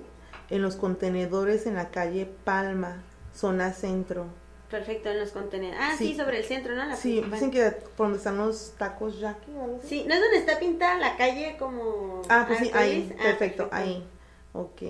en 0.49 0.61
los 0.61 0.75
contenedores 0.75 1.65
en 1.67 1.75
la 1.75 1.89
calle 1.89 2.25
Palma, 2.43 3.03
zona 3.33 3.73
centro. 3.73 4.25
Perfecto, 4.69 5.09
en 5.09 5.19
los 5.19 5.31
contenedores. 5.31 5.79
Ah, 5.81 5.95
sí, 5.97 6.09
Sí. 6.09 6.15
sobre 6.15 6.39
el 6.39 6.45
centro, 6.45 6.75
¿no? 6.75 6.85
La 6.85 6.95
Sí, 6.95 7.21
dicen 7.21 7.49
que 7.51 7.71
por 7.97 8.05
donde 8.07 8.17
están 8.19 8.37
los 8.37 8.75
tacos 8.77 9.19
Jackie 9.19 9.51
o 9.55 9.63
algo 9.63 9.77
así. 9.77 9.87
Sí, 9.87 10.05
¿no 10.07 10.13
es 10.13 10.21
donde 10.21 10.37
está 10.37 10.59
pintada 10.59 10.97
la 10.99 11.17
calle 11.17 11.55
como... 11.57 12.21
Ah, 12.29 12.45
pues 12.47 12.59
sí, 12.59 12.71
ahí? 12.73 13.11
Ah, 13.19 13.23
perfecto, 13.23 13.67
ahí. 13.71 14.07
Ok. 14.53 14.81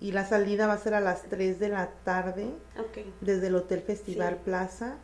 Y 0.00 0.12
la 0.12 0.24
salida 0.24 0.66
va 0.66 0.74
a 0.74 0.78
ser 0.78 0.94
a 0.94 1.00
las 1.00 1.24
3 1.24 1.58
de 1.58 1.68
la 1.70 1.88
tarde 2.04 2.46
Ok. 2.78 2.98
desde 3.20 3.48
el 3.48 3.56
Hotel 3.56 3.80
Festival 3.82 4.34
Sí. 4.34 4.40
Plaza 4.44 4.96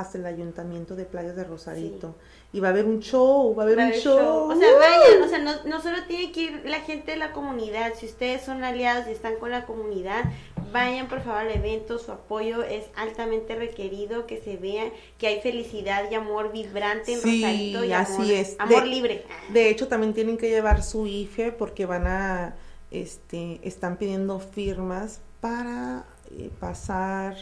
hasta 0.00 0.18
el 0.18 0.26
Ayuntamiento 0.26 0.94
de 0.96 1.04
Playas 1.04 1.34
de 1.36 1.44
Rosarito. 1.44 2.14
Y 2.52 2.60
va 2.60 2.68
a 2.68 2.70
haber 2.70 2.84
un 2.86 3.00
show, 3.00 3.54
va 3.54 3.62
a 3.62 3.66
haber 3.66 3.78
Va 3.78 3.84
un 3.86 3.92
show. 3.92 4.18
show. 4.18 4.50
O 4.50 4.56
sea, 4.56 4.68
vayan, 4.78 5.22
o 5.22 5.28
sea, 5.28 5.38
no, 5.38 5.52
no 5.64 5.80
solo 5.82 5.98
tiene 6.06 6.32
que 6.32 6.40
ir 6.42 6.62
la 6.64 6.80
gente 6.80 7.10
de 7.12 7.16
la 7.18 7.32
comunidad, 7.32 7.92
si 7.94 8.06
ustedes 8.06 8.42
son 8.42 8.64
aliados 8.64 9.06
y 9.08 9.10
están 9.12 9.36
con 9.36 9.50
la 9.50 9.66
comunidad, 9.66 10.24
vayan 10.72 11.08
por 11.08 11.20
favor 11.20 11.40
al 11.42 11.50
evento, 11.50 11.98
su 11.98 12.12
apoyo 12.12 12.62
es 12.62 12.84
altamente 12.96 13.54
requerido, 13.54 14.26
que 14.26 14.40
se 14.40 14.56
vea 14.56 14.90
que 15.18 15.26
hay 15.26 15.40
felicidad 15.40 16.10
y 16.10 16.14
amor 16.14 16.52
vibrante 16.52 17.12
en 17.14 17.20
Sí, 17.20 17.42
Rosarito 17.42 17.84
y 17.84 17.92
así 17.92 18.12
amor, 18.14 18.30
es. 18.30 18.56
amor 18.58 18.82
De- 18.84 18.88
libre. 18.88 19.24
De 19.50 19.68
hecho, 19.70 19.88
también 19.88 20.14
tienen 20.14 20.36
que 20.38 20.48
llevar 20.48 20.82
su 20.82 21.06
IFE 21.06 21.52
porque 21.52 21.86
van 21.86 22.06
a, 22.06 22.54
este, 22.90 23.60
están 23.62 23.96
pidiendo 23.96 24.38
firmas 24.40 25.20
para 25.40 26.04
eh, 26.30 26.50
pasar, 26.60 27.36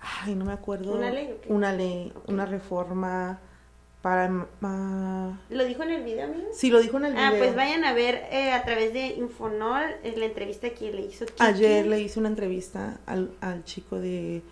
ay, 0.00 0.34
no 0.34 0.44
me 0.44 0.52
acuerdo. 0.52 0.92
¿Una 0.94 1.10
ley? 1.10 1.36
Una 1.48 1.72
ley, 1.72 2.12
una 2.26 2.46
reforma 2.46 3.40
para... 4.02 4.46
ma- 4.60 5.40
¿Lo 5.50 5.64
dijo 5.64 5.82
en 5.82 5.90
el 5.90 6.04
video, 6.04 6.24
amigo? 6.26 6.48
sí, 6.52 6.70
lo 6.70 6.80
dijo 6.80 6.98
en 6.98 7.06
el 7.06 7.12
video. 7.14 7.26
Ah, 7.26 7.32
pues 7.36 7.54
vayan 7.56 7.84
a 7.84 7.92
ver 7.92 8.26
eh, 8.30 8.52
a 8.52 8.62
través 8.64 8.92
de 8.92 9.08
Infonor 9.08 9.82
eh, 10.04 10.14
la 10.16 10.26
entrevista 10.26 10.70
que 10.70 10.92
le 10.92 11.02
hizo 11.02 11.26
Kiki. 11.26 11.42
Ayer 11.42 11.86
le 11.86 12.00
hice 12.00 12.18
una 12.20 12.28
entrevista 12.28 12.98
al, 13.06 13.30
al 13.40 13.64
chico 13.64 13.98
de... 13.98 14.42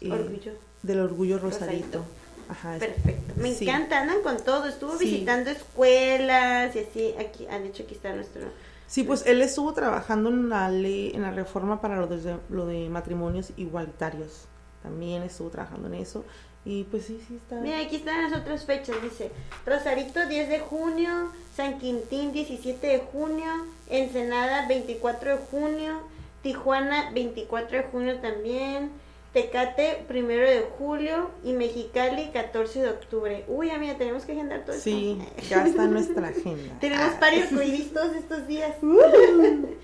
eh, 0.00 0.10
Orgullo. 0.10 0.52
Del 0.82 1.00
Orgullo 1.00 1.38
Rosarito. 1.38 1.98
Rosarito. 1.98 2.04
Ajá. 2.48 2.78
Perfecto. 2.78 3.34
Me 3.36 3.52
sí. 3.52 3.68
encanta, 3.68 4.00
andan 4.00 4.22
con 4.22 4.38
todo. 4.38 4.64
Estuvo 4.66 4.96
Sí. 4.96 5.04
visitando 5.04 5.50
escuelas 5.50 6.74
y 6.74 6.78
así. 6.78 7.14
Aquí, 7.18 7.46
han 7.46 7.64
dicho 7.64 7.82
aquí 7.82 7.94
está 7.94 8.14
nuestro. 8.14 8.42
Sí, 8.86 9.02
pues 9.02 9.26
él 9.26 9.42
estuvo 9.42 9.74
trabajando 9.74 10.30
en 10.30 10.48
la 10.48 10.70
ley, 10.70 11.10
en 11.14 11.20
la 11.20 11.30
reforma 11.30 11.82
para 11.82 11.96
lo 11.96 12.06
de, 12.06 12.36
lo 12.48 12.64
de 12.64 12.88
matrimonios 12.88 13.52
igualitarios. 13.58 14.46
También 14.82 15.22
estuvo 15.22 15.48
trabajando 15.50 15.88
en 15.88 15.94
eso. 15.94 16.24
Y 16.64 16.84
pues 16.84 17.04
sí, 17.06 17.20
sí 17.26 17.36
está. 17.36 17.56
Mira, 17.60 17.78
aquí 17.80 17.96
están 17.96 18.30
las 18.30 18.40
otras 18.40 18.64
fechas, 18.64 18.96
dice. 19.02 19.30
Rosarito 19.64 20.26
10 20.26 20.48
de 20.48 20.60
junio, 20.60 21.32
San 21.56 21.78
Quintín 21.78 22.32
17 22.32 22.86
de 22.86 22.98
junio, 22.98 23.46
Ensenada 23.88 24.66
24 24.68 25.30
de 25.30 25.36
junio, 25.50 26.00
Tijuana 26.42 27.10
24 27.12 27.78
de 27.78 27.84
junio 27.84 28.16
también, 28.20 28.90
Tecate 29.32 30.04
1 30.10 30.18
de 30.28 30.66
julio 30.78 31.30
y 31.44 31.52
Mexicali 31.52 32.28
14 32.32 32.80
de 32.82 32.88
octubre. 32.90 33.44
Uy, 33.48 33.70
amiga, 33.70 33.96
tenemos 33.96 34.24
que 34.24 34.32
agendar 34.32 34.64
todo 34.64 34.76
Sí, 34.76 35.18
esto. 35.36 35.48
ya 35.50 35.66
está 35.66 35.84
en 35.84 35.92
nuestra 35.92 36.28
agenda. 36.28 36.74
Tenemos 36.80 37.04
Ah, 37.14 37.18
varios 37.20 37.50
arcoíris 37.52 37.92
todos 37.94 38.14
estos 38.14 38.46
días. 38.46 38.74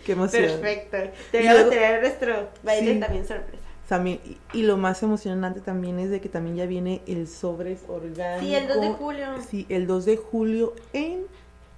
Qué 0.05 0.13
emoción. 0.13 0.43
Perfecto. 0.61 0.97
Te 1.31 1.39
voy 1.39 1.47
a 1.49 1.69
traer 1.69 2.01
nuestro 2.03 2.49
baile 2.63 2.95
Sí. 2.95 3.01
también 3.01 3.27
sorpresa. 3.27 3.64
También, 3.89 4.19
y, 4.55 4.63
lo 4.63 4.77
más 4.79 5.03
emocionante 5.03 5.61
también 5.61 5.99
es 5.99 6.09
de 6.11 6.21
que 6.21 6.29
también 6.31 6.57
ya 6.57 6.67
viene 6.67 7.03
el 7.07 7.29
sobres 7.29 7.81
orgánico. 7.89 8.41
Sí, 8.47 8.55
el 8.55 8.67
2 8.67 8.81
de 8.81 8.91
julio. 8.93 9.27
Sí, 9.49 9.67
el 9.69 9.87
2 9.87 10.05
de 10.07 10.17
julio 10.17 10.75
en 10.95 11.27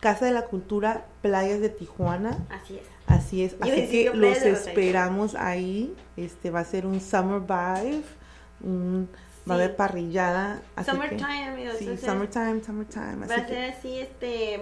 Casa 0.01 0.25
de 0.27 0.31
la 0.33 0.43
Cultura, 0.43 1.05
Playas 1.23 1.61
de 1.61 1.69
Tijuana. 1.69 2.39
Así 2.49 2.77
es. 2.77 2.83
Así 3.09 3.43
es, 3.45 3.55
a 3.61 3.65
así 3.65 3.89
que 3.89 4.05
yo 4.05 4.15
los 4.15 4.37
esperamos 4.39 5.35
ahí. 5.37 5.95
Este 6.17 6.51
va 6.51 6.61
a 6.61 6.65
ser 6.65 6.87
un 6.87 7.01
summer 7.01 7.41
vibe, 7.41 8.03
un- 8.63 9.09
va 9.49 9.55
a 9.55 9.59
Sí. 9.59 9.63
haber 9.65 9.77
parrillada. 9.77 10.61
Así 10.77 10.87
que- 10.91 10.97
Summertime, 10.97 11.45
amigos. 11.49 11.77
Sí, 11.79 11.87
va 11.87 11.93
a 11.95 11.97
ser- 11.97 12.11
summertime, 12.11 12.63
summertime. 12.65 13.17
Va 13.27 13.35
Así 13.35 13.41
a 13.41 13.47
que, 13.47 13.55
ser 13.55 13.71
así, 13.71 13.99
este, 13.99 14.61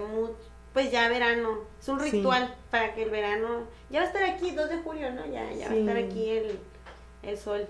pues 0.73 0.91
ya 0.91 1.09
verano. 1.09 1.59
Es 1.79 1.87
un 1.89 1.99
Sí. 2.01 2.11
ritual 2.11 2.53
para 2.71 2.93
que 2.93 3.03
el 3.03 3.09
verano. 3.09 3.47
Ya 3.89 3.99
va 4.01 4.05
a 4.05 4.09
estar 4.09 4.23
aquí, 4.23 4.51
2 4.51 4.69
de 4.69 4.77
julio, 4.79 5.11
¿no? 5.11 5.25
Ya, 5.25 5.51
ya 5.53 5.65
va 5.67 5.71
a 5.71 5.73
Sí. 5.75 5.79
estar 5.79 5.97
aquí 5.97 6.29
el, 6.29 6.59
el 7.27 7.37
sol. 7.37 7.67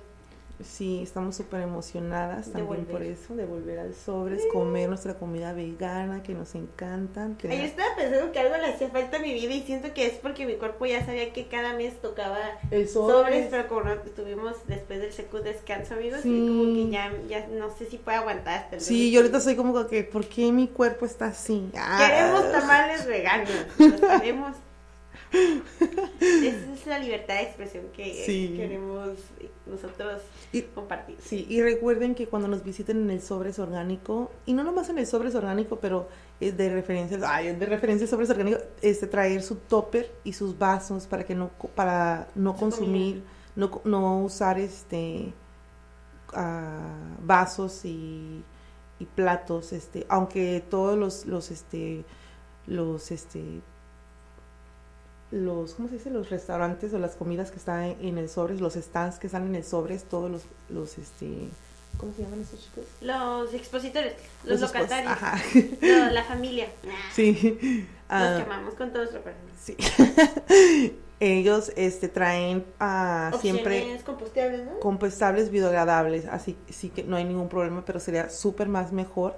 sí, 0.63 1.01
estamos 1.03 1.35
súper 1.35 1.59
emocionadas 1.63 2.45
De 2.45 2.53
también 2.61 2.85
por 2.85 3.03
eso, 3.03 3.35
de 3.35 3.45
volver 3.45 3.77
al 3.77 3.93
sobres, 3.93 4.41
comer 4.53 4.87
nuestra 4.87 5.15
comida 5.15 5.51
vegana 5.51 6.23
que 6.23 6.33
nos 6.33 6.55
encantan. 6.55 7.37
Ay, 7.43 7.57
yo 7.57 7.63
estaba 7.65 7.93
pensando 7.97 8.31
que 8.31 8.39
algo 8.39 8.55
le 8.55 8.67
hacía 8.67 8.87
falta 8.89 9.17
a 9.17 9.19
mi 9.19 9.33
vida 9.33 9.53
y 9.53 9.63
siento 9.63 9.93
que 9.93 10.05
es 10.05 10.13
porque 10.13 10.45
mi 10.45 10.53
cuerpo 10.55 10.85
ya 10.85 11.05
sabía 11.05 11.33
que 11.33 11.47
cada 11.47 11.73
mes 11.73 12.01
tocaba 12.01 12.39
el 12.71 12.87
sobres, 12.87 13.17
sobres, 13.17 13.47
pero 13.51 13.67
como 13.67 13.81
no 13.81 13.95
tuvimos 14.15 14.55
después 14.67 15.01
del 15.01 15.11
secu 15.11 15.39
descanso, 15.39 15.95
amigos, 15.95 16.21
Sí. 16.21 16.29
y 16.29 16.47
como 16.47 16.63
que 16.73 16.89
ya, 16.89 17.11
ya 17.27 17.47
no 17.47 17.69
sé 17.77 17.85
si 17.87 17.97
puede 17.97 18.15
aguantar 18.19 18.59
hasta 18.59 18.75
el 18.77 18.81
Sí, 18.81 19.11
yo 19.11 19.19
ahorita 19.19 19.41
soy 19.41 19.57
como 19.57 19.85
que, 19.87 20.03
¿por 20.05 20.25
qué 20.25 20.53
mi 20.53 20.69
cuerpo 20.69 21.05
está 21.05 21.25
así? 21.27 21.69
Queremos 21.73 22.45
Ah. 22.45 22.51
tamales 22.53 23.05
veganos, 23.05 23.49
los 23.77 23.99
queremos. 23.99 24.55
Esa 25.31 26.73
es 26.73 26.85
la 26.87 26.99
libertad 26.99 27.35
de 27.35 27.41
expresión 27.43 27.85
que 27.93 28.23
Sí. 28.25 28.53
queremos 28.55 29.09
nosotros 29.65 30.21
Y- 30.53 30.61
compartir. 30.61 31.17
Sí, 31.19 31.45
y 31.49 31.61
recuerden 31.61 32.15
que 32.15 32.27
cuando 32.27 32.47
nos 32.47 32.63
visiten 32.63 33.01
en 33.01 33.09
el 33.09 33.21
Sobres 33.21 33.59
Orgánico, 33.59 34.31
y 34.45 34.53
no 34.53 34.63
nomás 34.63 34.89
en 34.89 34.97
el 34.99 35.07
Sobres 35.07 35.35
Orgánico, 35.35 35.77
pero 35.79 36.07
es 36.39 36.55
de 36.55 36.69
referencia, 36.69 37.19
ay, 37.25 37.47
es 37.47 37.59
de 37.59 37.65
referencia 37.65 38.05
al 38.05 38.09
Sobres 38.09 38.29
Orgánico, 38.29 38.59
este, 38.81 39.07
traer 39.07 39.41
su 39.41 39.55
topper 39.55 40.11
y 40.23 40.33
sus 40.33 40.57
vasos 40.57 41.07
para 41.07 41.23
que 41.25 41.35
no, 41.35 41.49
para 41.75 42.27
no 42.35 42.53
Su 42.53 42.59
consumir, 42.59 43.23
no, 43.55 43.81
no 43.83 44.23
usar 44.23 44.59
este 44.59 45.33
ah, 46.33 47.15
vasos 47.21 47.85
y, 47.85 48.43
y 48.99 49.05
platos, 49.05 49.73
este, 49.73 50.05
aunque 50.09 50.63
todos 50.69 50.97
los, 50.97 51.25
los, 51.25 51.51
este, 51.51 52.03
los, 52.67 53.11
este, 53.11 53.61
los, 55.31 55.73
¿cómo 55.73 55.87
se 55.89 55.95
dice? 55.95 56.09
Los 56.09 56.29
restaurantes 56.29 56.93
o 56.93 56.99
las 56.99 57.15
comidas 57.15 57.51
que 57.51 57.57
están 57.57 57.83
en, 57.83 57.97
en 58.01 58.17
el 58.17 58.29
sobres, 58.29 58.61
los 58.61 58.73
stands 58.75 59.17
que 59.19 59.27
están 59.27 59.45
en 59.47 59.55
el 59.55 59.63
sobres, 59.63 60.03
todos 60.05 60.29
los, 60.31 60.43
los, 60.69 60.97
este, 60.97 61.49
¿cómo 61.97 62.13
se 62.13 62.23
llaman 62.23 62.41
estos 62.41 62.61
chicos? 62.63 62.85
Los 63.01 63.53
expositores, 63.53 64.13
los, 64.43 64.61
Los 64.61 64.73
locatarios, 64.73 65.11
Ajá. 65.11 65.37
la 66.11 66.23
familia. 66.23 66.67
Sí. 67.13 67.35
Los 67.51 67.95
Ah, 68.07 68.35
que 68.37 68.43
amamos 68.43 68.75
con 68.75 68.89
todo 68.91 68.99
nuestro 69.03 69.21
corazón. 69.23 69.41
sí. 69.59 69.75
Ellos, 71.21 71.71
este, 71.77 72.09
traen 72.09 72.65
ah, 72.77 73.31
siempre 73.39 74.01
compostables, 74.05 74.65
¿no? 74.65 74.79
compostables 74.81 75.49
biodegradables, 75.49 76.25
así 76.25 76.57
sí 76.69 76.89
que 76.89 77.03
no 77.05 77.15
hay 77.15 77.23
ningún 77.23 77.47
problema, 77.47 77.85
pero 77.85 78.01
sería 78.01 78.29
súper 78.29 78.67
más 78.67 78.91
mejor 78.91 79.33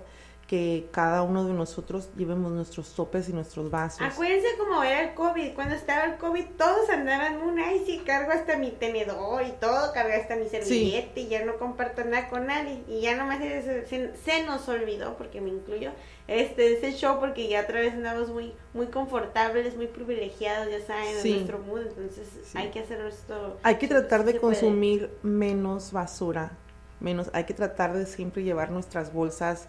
que 0.47 0.87
cada 0.91 1.23
uno 1.23 1.43
de 1.45 1.53
nosotros 1.53 2.09
llevemos 2.15 2.53
nuestros 2.53 2.93
topes 2.95 3.27
y 3.27 3.33
nuestros 3.33 3.69
vasos. 3.69 3.99
Acuérdense 4.01 4.47
cómo 4.57 4.81
era 4.81 5.01
el 5.01 5.13
COVID. 5.13 5.53
Cuando 5.53 5.75
estaba 5.75 6.05
el 6.05 6.15
COVID, 6.15 6.45
todos 6.57 6.89
andaban 6.89 7.41
una 7.41 7.73
y 7.73 7.85
sí, 7.85 8.01
cargo 8.05 8.31
hasta 8.31 8.55
mi 8.55 8.71
tenedor 8.71 9.43
y 9.43 9.51
todo, 9.59 9.91
cargo 9.91 10.13
hasta 10.19 10.37
mi 10.37 10.47
servilleta 10.47 11.19
y 11.19 11.27
ya 11.27 11.43
no 11.43 11.57
comparto 11.57 12.05
nada 12.05 12.29
con 12.29 12.47
nadie. 12.47 12.81
Y 12.87 13.01
ya 13.01 13.17
nomás 13.17 13.39
se, 13.39 13.85
se- 13.87 14.15
se 14.15 14.43
nos 14.45 14.69
olvidó, 14.69 15.17
porque 15.17 15.41
me 15.41 15.49
incluyo, 15.49 15.91
este 16.29 16.77
ese 16.77 16.93
show, 16.97 17.19
porque 17.19 17.49
ya 17.49 17.61
otra 17.63 17.81
vez 17.81 17.93
andamos 17.93 18.29
muy 18.29 18.53
muy 18.73 18.87
confortables, 18.87 19.75
muy 19.75 19.87
privilegiados, 19.87 20.69
ya 20.71 20.79
saben, 20.85 21.13
Sí. 21.21 21.29
en 21.31 21.35
nuestro 21.39 21.59
mundo. 21.59 21.89
Entonces 21.97 22.25
Sí. 22.45 22.57
hay 22.57 22.69
que 22.69 22.79
hacer 22.79 23.01
esto. 23.01 23.57
Hay 23.63 23.75
que 23.75 23.89
tratar 23.89 24.23
de 24.23 24.35
puede. 24.39 24.39
consumir 24.55 25.09
menos 25.23 25.91
basura, 25.91 26.51
menos, 27.01 27.29
hay 27.33 27.43
que 27.43 27.53
tratar 27.53 27.93
de 27.93 28.05
siempre 28.05 28.43
llevar 28.43 28.71
nuestras 28.71 29.11
bolsas 29.11 29.67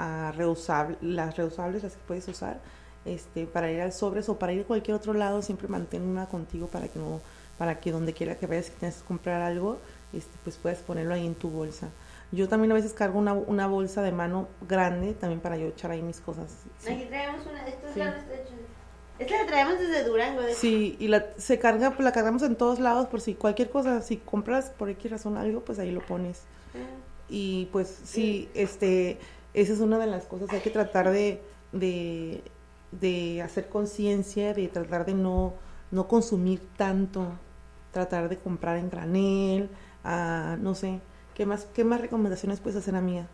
ah, 0.00 0.32
reusables, 0.36 0.98
las 1.02 1.36
reusables, 1.36 1.82
las 1.82 1.92
que 1.92 2.02
puedes 2.06 2.26
usar, 2.26 2.60
este, 3.04 3.46
para 3.46 3.70
ir 3.70 3.80
al 3.80 3.92
sobres 3.92 4.28
o 4.28 4.38
para 4.38 4.52
ir 4.52 4.62
a 4.62 4.64
cualquier 4.64 4.96
otro 4.96 5.12
lado, 5.12 5.42
siempre 5.42 5.68
mantén 5.68 6.02
una 6.02 6.26
contigo 6.26 6.66
para 6.66 6.88
que 6.88 6.98
no, 6.98 7.20
para 7.58 7.80
que 7.80 7.92
donde 7.92 8.12
quiera 8.12 8.36
que 8.36 8.46
vayas, 8.46 8.70
que 8.70 8.76
tienes 8.78 8.98
que 8.98 9.04
comprar 9.04 9.42
algo, 9.42 9.78
este, 10.12 10.36
pues 10.42 10.56
puedes 10.56 10.78
ponerlo 10.78 11.14
ahí 11.14 11.26
en 11.26 11.34
tu 11.34 11.50
bolsa. 11.50 11.88
Yo 12.32 12.48
también 12.48 12.70
a 12.70 12.74
veces 12.74 12.92
cargo 12.92 13.18
una, 13.18 13.32
una 13.34 13.66
bolsa 13.66 14.02
de 14.02 14.12
mano 14.12 14.48
grande 14.68 15.14
también 15.14 15.40
para 15.40 15.56
yo 15.56 15.66
echar 15.66 15.90
ahí 15.90 16.00
mis 16.00 16.20
cosas. 16.20 16.50
Sí. 16.78 16.92
Aquí 16.92 17.04
traemos 17.06 17.44
una, 17.46 17.66
esta 17.66 17.88
es 17.88 17.92
Sí. 17.94 17.98
la. 17.98 18.24
Esta 19.18 19.36
la 19.36 19.46
traemos 19.46 19.78
desde 19.78 20.04
Durango, 20.04 20.40
de. 20.40 20.54
Sí, 20.54 20.96
y 20.98 21.08
la, 21.08 21.26
se 21.36 21.58
carga, 21.58 21.90
pues 21.90 22.00
la 22.04 22.12
cargamos 22.12 22.42
en 22.42 22.56
todos 22.56 22.78
lados 22.78 23.06
por 23.08 23.20
si 23.20 23.34
cualquier 23.34 23.68
cosa, 23.68 24.00
si 24.00 24.16
compras 24.16 24.70
por 24.70 24.88
X 24.88 25.10
razón 25.10 25.36
algo, 25.36 25.60
pues 25.60 25.78
ahí 25.78 25.90
lo 25.90 26.00
pones. 26.00 26.42
Ah. 26.74 26.78
Y 27.28 27.66
pues 27.66 28.00
sí, 28.04 28.48
este, 28.54 29.18
esa 29.54 29.72
es 29.72 29.80
una 29.80 29.98
de 29.98 30.06
las 30.06 30.24
cosas, 30.24 30.50
hay 30.50 30.60
que 30.60 30.70
tratar 30.70 31.10
de, 31.10 31.40
de, 31.72 32.42
de 32.92 33.42
hacer 33.42 33.68
conciencia, 33.68 34.54
de 34.54 34.68
tratar 34.68 35.04
de 35.06 35.14
no, 35.14 35.54
no 35.90 36.06
consumir 36.08 36.60
tanto, 36.76 37.26
tratar 37.92 38.28
de 38.28 38.36
comprar 38.38 38.76
en 38.78 38.90
granel, 38.90 39.70
ah, 40.04 40.56
no 40.60 40.74
sé, 40.74 41.00
¿qué 41.34 41.46
más, 41.46 41.64
qué 41.74 41.84
más 41.84 42.00
recomendaciones 42.00 42.60
puedes 42.60 42.76
hacer, 42.78 42.94
amiga? 42.94 43.26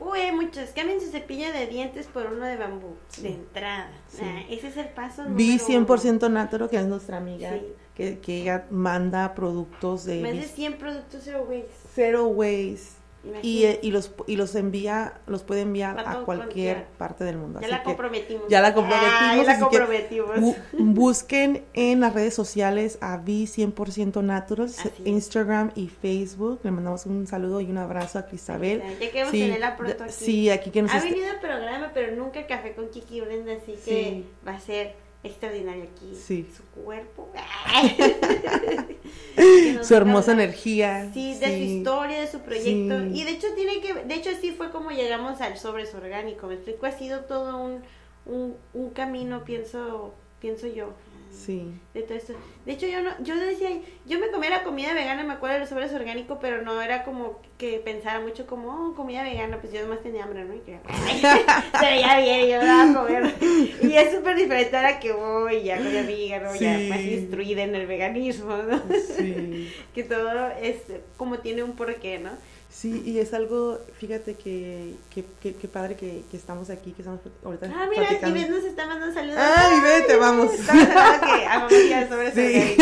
Uy, 0.00 0.32
muchos. 0.34 0.70
Cambien 0.70 1.00
su 1.00 1.06
cepillo 1.12 1.52
de 1.52 1.68
dientes 1.68 2.08
por 2.08 2.26
uno 2.26 2.44
de 2.44 2.56
bambú. 2.56 2.96
De 3.20 3.28
entrada. 3.34 3.88
Sí. 4.08 4.22
Ah, 4.24 4.40
ese 4.50 4.66
es 4.66 4.76
el 4.76 4.88
paso. 4.88 5.22
Vi 5.28 5.58
número 5.58 5.86
100% 5.86 6.28
Naturo, 6.28 6.68
que 6.68 6.76
es 6.76 6.86
nuestra 6.86 7.18
amiga, 7.18 7.52
Sí. 7.52 7.62
que, 7.94 8.18
que 8.18 8.42
ella 8.42 8.66
manda 8.70 9.32
productos 9.36 10.04
de. 10.04 10.20
Más 10.20 10.32
de 10.32 10.38
vis- 10.38 10.50
100 10.56 10.78
productos 10.78 11.22
zero 11.22 11.42
waste. 11.48 11.70
zero 11.94 12.26
waste 12.26 13.00
y, 13.42 13.64
eh, 13.64 13.78
y 13.82 13.92
los 13.92 14.10
y 14.26 14.34
los 14.34 14.54
envía 14.56 15.20
los 15.26 15.44
puede 15.44 15.60
enviar 15.60 15.96
A 16.00 16.02
cualquier 16.24 16.24
cualquiera. 16.24 16.86
parte 16.98 17.22
del 17.22 17.36
mundo 17.36 17.60
Ya 17.60 17.66
así 17.66 17.72
la 17.72 17.78
que 17.80 17.84
comprometimos. 17.84 18.48
ya 18.48 18.60
la 18.60 18.74
comprometimos, 18.74 19.14
Ah, 19.20 19.36
ya 19.36 19.42
la 19.44 19.54
que 19.54 19.60
comprometimos. 19.60 20.36
bu- 20.38 20.56
busquen 20.78 21.64
en 21.74 22.00
las 22.00 22.14
redes 22.14 22.34
sociales 22.34 22.98
a 23.00 23.18
Vi 23.18 23.46
100% 23.46 24.22
Naturals. 24.22 24.76
Instagram 25.04 25.70
y 25.76 25.88
Facebook 25.88 26.60
le 26.64 26.70
mandamos 26.72 27.06
un 27.06 27.26
saludo 27.28 27.60
y 27.60 27.70
un 27.70 27.78
abrazo 27.78 28.18
a 28.18 28.26
Cristabel 28.26 28.82
Ya 29.00 29.10
queremos 29.10 29.30
Sí, 29.30 29.40
tenerla 29.40 29.76
pronto 29.76 30.04
aquí. 30.04 30.12
sí 30.12 30.50
aquí 30.50 30.70
que 30.70 30.82
nos 30.82 30.92
Ha 30.92 31.00
venido 31.00 31.30
al 31.30 31.40
programa, 31.40 31.90
pero 31.94 32.16
nunca 32.16 32.44
café 32.46 32.74
con 32.74 32.88
Kiki 32.90 33.20
Brenda, 33.20 33.52
así 33.52 33.72
que 33.72 33.78
Sí. 33.84 34.26
va 34.46 34.54
a 34.56 34.60
ser 34.60 34.94
extraordinario 35.24 35.84
aquí. 35.84 36.14
Sí. 36.14 36.46
Su 36.56 36.62
cuerpo. 36.82 37.30
Su 39.82 39.94
hermosa 39.94 40.32
energía 40.32 41.10
Sí, 41.12 41.34
de 41.38 41.46
su 41.46 41.52
historia, 41.52 42.20
de 42.20 42.30
su 42.30 42.40
proyecto. 42.40 43.00
Sí. 43.00 43.20
Y 43.20 43.24
de 43.24 43.30
hecho 43.30 43.46
tiene 43.54 43.80
que, 43.80 43.94
de 43.94 44.14
hecho 44.14 44.30
sí 44.40 44.52
fue 44.52 44.70
como 44.70 44.90
llegamos 44.90 45.40
al 45.40 45.58
sobres 45.58 45.94
orgánico. 45.94 46.46
Me 46.46 46.54
explico, 46.54 46.86
ha 46.86 46.92
sido 46.92 47.20
todo 47.20 47.56
un, 47.56 47.82
un, 48.26 48.56
un 48.74 48.90
camino, 48.90 49.44
pienso, 49.44 50.14
pienso 50.40 50.66
yo. 50.66 50.92
Sí 51.32 51.72
De 51.94 52.02
todo 52.02 52.16
esto. 52.16 52.34
De 52.64 52.72
hecho, 52.72 52.86
yo 52.86 53.02
no, 53.02 53.10
yo 53.22 53.36
decía, 53.36 53.70
yo 54.06 54.18
me 54.18 54.30
comía 54.30 54.50
la 54.50 54.62
comida 54.62 54.94
vegana, 54.94 55.24
me 55.24 55.32
acuerdo 55.32 55.54
de 55.54 55.60
los 55.60 55.68
sobres 55.68 55.92
orgánicos, 55.92 56.38
pero 56.40 56.62
no 56.62 56.80
era 56.80 57.04
como 57.04 57.40
que 57.58 57.78
pensara 57.78 58.20
mucho 58.20 58.46
como, 58.46 58.68
oh, 58.68 58.94
comida 58.94 59.22
vegana, 59.22 59.60
pues 59.60 59.72
yo 59.72 59.80
además 59.80 60.00
tenía 60.02 60.24
hambre, 60.24 60.44
¿no? 60.44 60.54
Y 60.54 60.60
que, 60.60 60.78
se 61.78 61.84
veía 61.84 62.20
bien, 62.20 62.40
yo 62.42 62.62
iba 62.62 62.82
a 62.82 62.94
comer. 62.94 63.34
Y 63.82 63.92
es 63.94 64.12
súper 64.12 64.36
diferente 64.36 64.76
ahora 64.76 65.00
que 65.00 65.12
voy 65.12 65.62
ya 65.62 65.78
con 65.78 65.90
mi 65.90 65.98
amiga, 65.98 66.38
¿no? 66.40 66.54
Ya 66.54 66.78
más 66.88 67.00
instruida 67.00 67.62
en 67.62 67.74
el 67.74 67.86
veganismo, 67.86 68.56
¿no? 68.56 68.80
sí 69.16 69.72
que 69.94 70.04
todo 70.04 70.48
es 70.60 70.78
como 71.16 71.38
tiene 71.38 71.62
un 71.62 71.72
porqué, 71.72 72.18
¿no? 72.18 72.30
Sí, 72.74 73.02
y 73.04 73.18
es 73.18 73.34
algo, 73.34 73.78
fíjate 73.98 74.34
que, 74.34 74.94
que, 75.14 75.24
que, 75.42 75.54
que 75.54 75.68
padre 75.68 75.94
que, 75.94 76.22
que 76.30 76.36
estamos 76.38 76.70
aquí, 76.70 76.92
que 76.92 77.02
estamos 77.02 77.20
ahorita 77.44 77.66
Ah, 77.72 77.86
mira, 77.88 78.08
platicando. 78.08 78.36
Ivette 78.38 78.50
nos 78.50 78.64
está 78.64 78.86
mandando 78.86 79.14
saludos. 79.14 79.38
Ay, 79.38 79.80
vete, 79.82 80.16
vamos. 80.16 80.54
Estamos 80.54 80.88
hablando 80.88 81.68
que 81.68 81.88
ya 81.90 82.08
sobre 82.08 82.32
Sí. 82.32 82.76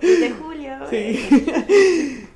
De 0.00 0.30
Julio. 0.30 0.72
Sí. 0.90 2.26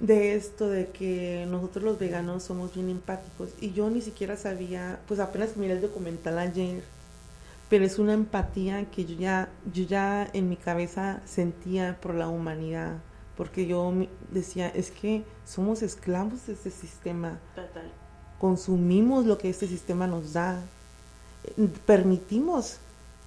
de 0.00 0.34
esto 0.36 0.68
de 0.68 0.88
que 0.88 1.46
nosotros 1.50 1.84
los 1.84 1.98
veganos 1.98 2.42
somos 2.42 2.74
bien 2.74 2.88
empáticos 2.90 3.50
y 3.60 3.72
yo 3.72 3.88
ni 3.90 4.00
siquiera 4.02 4.36
sabía, 4.36 4.98
pues 5.08 5.20
apenas 5.20 5.56
miré 5.56 5.74
el 5.74 5.80
documental 5.80 6.38
ayer, 6.38 6.82
pero 7.70 7.84
es 7.84 7.98
una 7.98 8.12
empatía 8.14 8.84
que 8.90 9.04
yo 9.04 9.16
ya, 9.16 9.48
yo 9.72 9.84
ya 9.84 10.28
en 10.32 10.48
mi 10.48 10.56
cabeza 10.56 11.20
sentía 11.24 11.96
por 12.00 12.14
la 12.14 12.28
humanidad, 12.28 12.92
porque 13.36 13.66
yo 13.66 13.92
decía, 14.30 14.68
es 14.68 14.90
que 14.90 15.22
somos 15.44 15.82
esclavos 15.82 16.46
de 16.46 16.54
este 16.54 16.70
sistema, 16.70 17.38
Total. 17.54 17.90
consumimos 18.40 19.26
lo 19.26 19.38
que 19.38 19.50
este 19.50 19.66
sistema 19.66 20.06
nos 20.06 20.32
da, 20.32 20.60
permitimos 21.86 22.78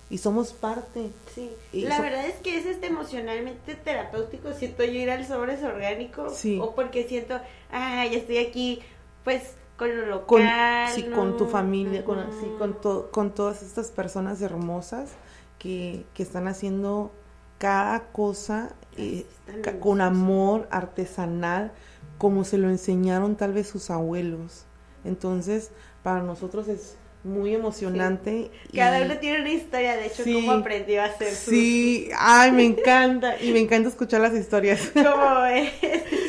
y 0.09 0.17
somos 0.17 0.53
parte. 0.53 1.11
Sí, 1.35 1.51
Y 1.71 1.81
la 1.83 1.97
so- 1.97 2.01
verdad 2.03 2.25
es 2.25 2.35
que 2.37 2.57
es 2.57 2.65
este 2.65 2.87
emocionalmente 2.87 3.75
terapéutico, 3.75 4.53
siento 4.53 4.83
yo 4.83 4.93
ir 4.93 5.11
al 5.11 5.25
sobres 5.27 5.63
orgánico, 5.63 6.29
Sí. 6.31 6.59
o 6.61 6.73
porque 6.73 7.07
siento, 7.07 7.35
ah, 7.71 8.05
ya 8.07 8.17
estoy 8.17 8.37
aquí, 8.39 8.79
pues, 9.23 9.53
con 9.77 10.09
lo 10.09 10.25
con, 10.25 10.41
local, 10.41 10.89
sí, 10.93 11.03
¿no? 11.07 11.15
con 11.15 11.37
tu 11.37 11.45
familia, 11.45 12.03
con, 12.03 12.19
sí, 12.41 12.47
con, 12.57 12.81
to- 12.81 13.09
con 13.11 13.33
todas 13.33 13.61
estas 13.61 13.91
personas 13.91 14.41
hermosas 14.41 15.11
que, 15.59 16.03
que 16.13 16.23
están 16.23 16.47
haciendo 16.47 17.11
cada 17.59 18.05
cosa 18.11 18.73
eh, 18.97 19.25
con 19.79 20.01
amor 20.01 20.67
artesanal, 20.71 21.71
como 22.17 22.43
se 22.43 22.57
lo 22.57 22.69
enseñaron 22.69 23.35
tal 23.35 23.53
vez 23.53 23.67
sus 23.67 23.91
abuelos. 23.91 24.65
Entonces, 25.05 25.69
para 26.03 26.21
nosotros 26.21 26.67
es 26.67 26.95
muy 27.23 27.53
emocionante. 27.53 28.49
Cada 28.73 28.99
y- 29.01 29.03
uno 29.03 29.17
tiene 29.17 29.41
una 29.41 29.51
historia, 29.51 29.95
de 29.97 30.07
hecho, 30.07 30.23
Sí. 30.23 30.33
cómo 30.33 30.51
aprendió 30.53 31.01
a 31.01 31.05
hacer 31.05 31.29
sus... 31.33 31.49
Sí, 31.53 32.09
ay, 32.17 32.51
me 32.53 32.63
encanta. 32.65 33.41
Y 33.41 33.51
me 33.51 33.59
encanta 33.59 33.89
escuchar 33.89 34.21
las 34.21 34.33
historias. 34.33 34.79
Como 34.93 35.03
chico 35.03 35.15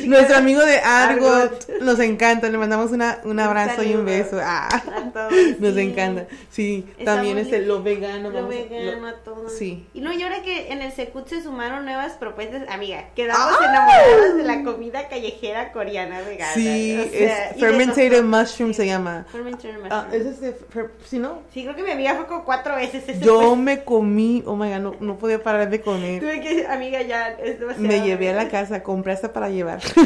Nuestro 0.07 0.37
amigo 0.37 0.61
de 0.65 0.77
Argot, 0.79 1.29
Argot. 1.67 1.81
nos 1.81 1.99
encanta. 1.99 2.49
Le 2.49 2.57
mandamos 2.57 2.91
una, 2.91 3.19
un 3.23 3.31
Un 3.31 3.39
abrazo 3.39 3.83
y 3.83 3.93
un 3.93 4.05
beso. 4.05 4.39
Ah. 4.41 4.67
a 4.69 5.11
todos, 5.13 5.31
Nos 5.59 5.73
sí. 5.75 5.79
encanta. 5.81 6.25
Sí, 6.49 6.85
Está 6.97 7.15
también 7.15 7.35
muy 7.35 7.43
este, 7.43 7.59
lo 7.61 7.81
vegano. 7.81 8.29
Lo 8.29 8.35
vamos 8.43 8.49
vegano, 8.49 9.01
lo- 9.01 9.07
a 9.07 9.13
todo. 9.23 9.49
Sí. 9.49 9.87
Y 9.93 10.01
no, 10.01 10.11
y 10.13 10.21
ahora 10.21 10.41
que 10.43 10.71
en 10.71 10.81
el 10.81 10.91
Secut 10.91 11.27
se 11.27 11.41
sumaron 11.41 11.85
nuevas 11.85 12.13
propuestas, 12.13 12.63
amiga, 12.69 13.05
quedamos 13.15 13.55
¡Ah! 13.59 13.65
enamorados 13.69 14.37
de 14.37 14.43
la 14.43 14.63
comida 14.63 15.07
callejera 15.07 15.71
coreana 15.71 16.21
vegana. 16.21 16.53
Sí, 16.53 16.97
o 16.99 17.09
sea, 17.09 17.49
es 17.51 17.59
fermented 17.59 18.23
mushroom 18.23 18.71
sí. 18.71 18.81
se 18.81 18.85
llama. 18.87 19.25
Fermented 19.31 19.69
Ah, 19.89 20.05
mushroom. 20.09 20.13
es 20.13 20.27
este, 20.43 20.55
fer- 20.73 20.89
¿sí 21.05 21.19
no? 21.19 21.39
Sí, 21.53 21.63
creo 21.63 21.75
que 21.75 21.83
mi 21.83 21.91
amiga 21.91 22.15
fue 22.15 22.27
como 22.27 22.43
cuatro 22.43 22.75
veces 22.75 23.03
ese 23.07 23.19
Yo 23.19 23.39
fue- 23.41 23.55
me 23.57 23.83
comí, 23.83 24.43
oh 24.45 24.55
my 24.55 24.69
god, 24.69 24.79
no, 24.79 24.95
no 24.99 25.17
podía 25.17 25.41
parar 25.41 25.69
de 25.69 25.81
comer. 25.81 26.19
Tuve 26.21 26.41
que, 26.41 26.67
amiga, 26.67 27.01
ya 27.01 27.29
es 27.29 27.59
demasiado. 27.59 27.87
Me 27.87 28.01
llevé 28.01 28.29
a 28.29 28.33
la 28.33 28.49
casa, 28.49 28.83
compré 28.83 29.13
hasta 29.13 29.31
para 29.33 29.49
llevar. 29.49 29.79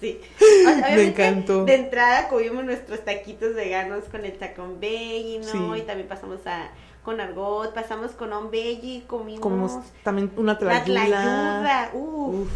Sí. 0.00 0.20
O 0.38 0.38
sea, 0.64 0.72
obviamente, 0.74 1.04
encantó. 1.06 1.64
De 1.64 1.74
entrada 1.76 2.28
comimos 2.28 2.64
nuestros 2.64 3.04
taquitos 3.04 3.54
veganos 3.54 4.04
con 4.10 4.24
el 4.26 4.36
tacón 4.36 4.78
veggie, 4.78 5.38
¿no? 5.38 5.74
Sí. 5.74 5.80
Y 5.80 5.82
también 5.82 6.08
pasamos 6.08 6.46
a 6.46 6.68
con 7.02 7.20
argot, 7.20 7.72
pasamos 7.72 8.12
con 8.12 8.32
on 8.32 8.50
veggie, 8.50 9.04
comimos 9.06 9.40
Comimos 9.40 9.72
también 10.02 10.30
una 10.36 10.52
la 10.52 10.58
tlayuda. 10.58 10.84
tlayuda. 10.84 11.90
Uf. 11.94 12.42
Uf, 12.42 12.48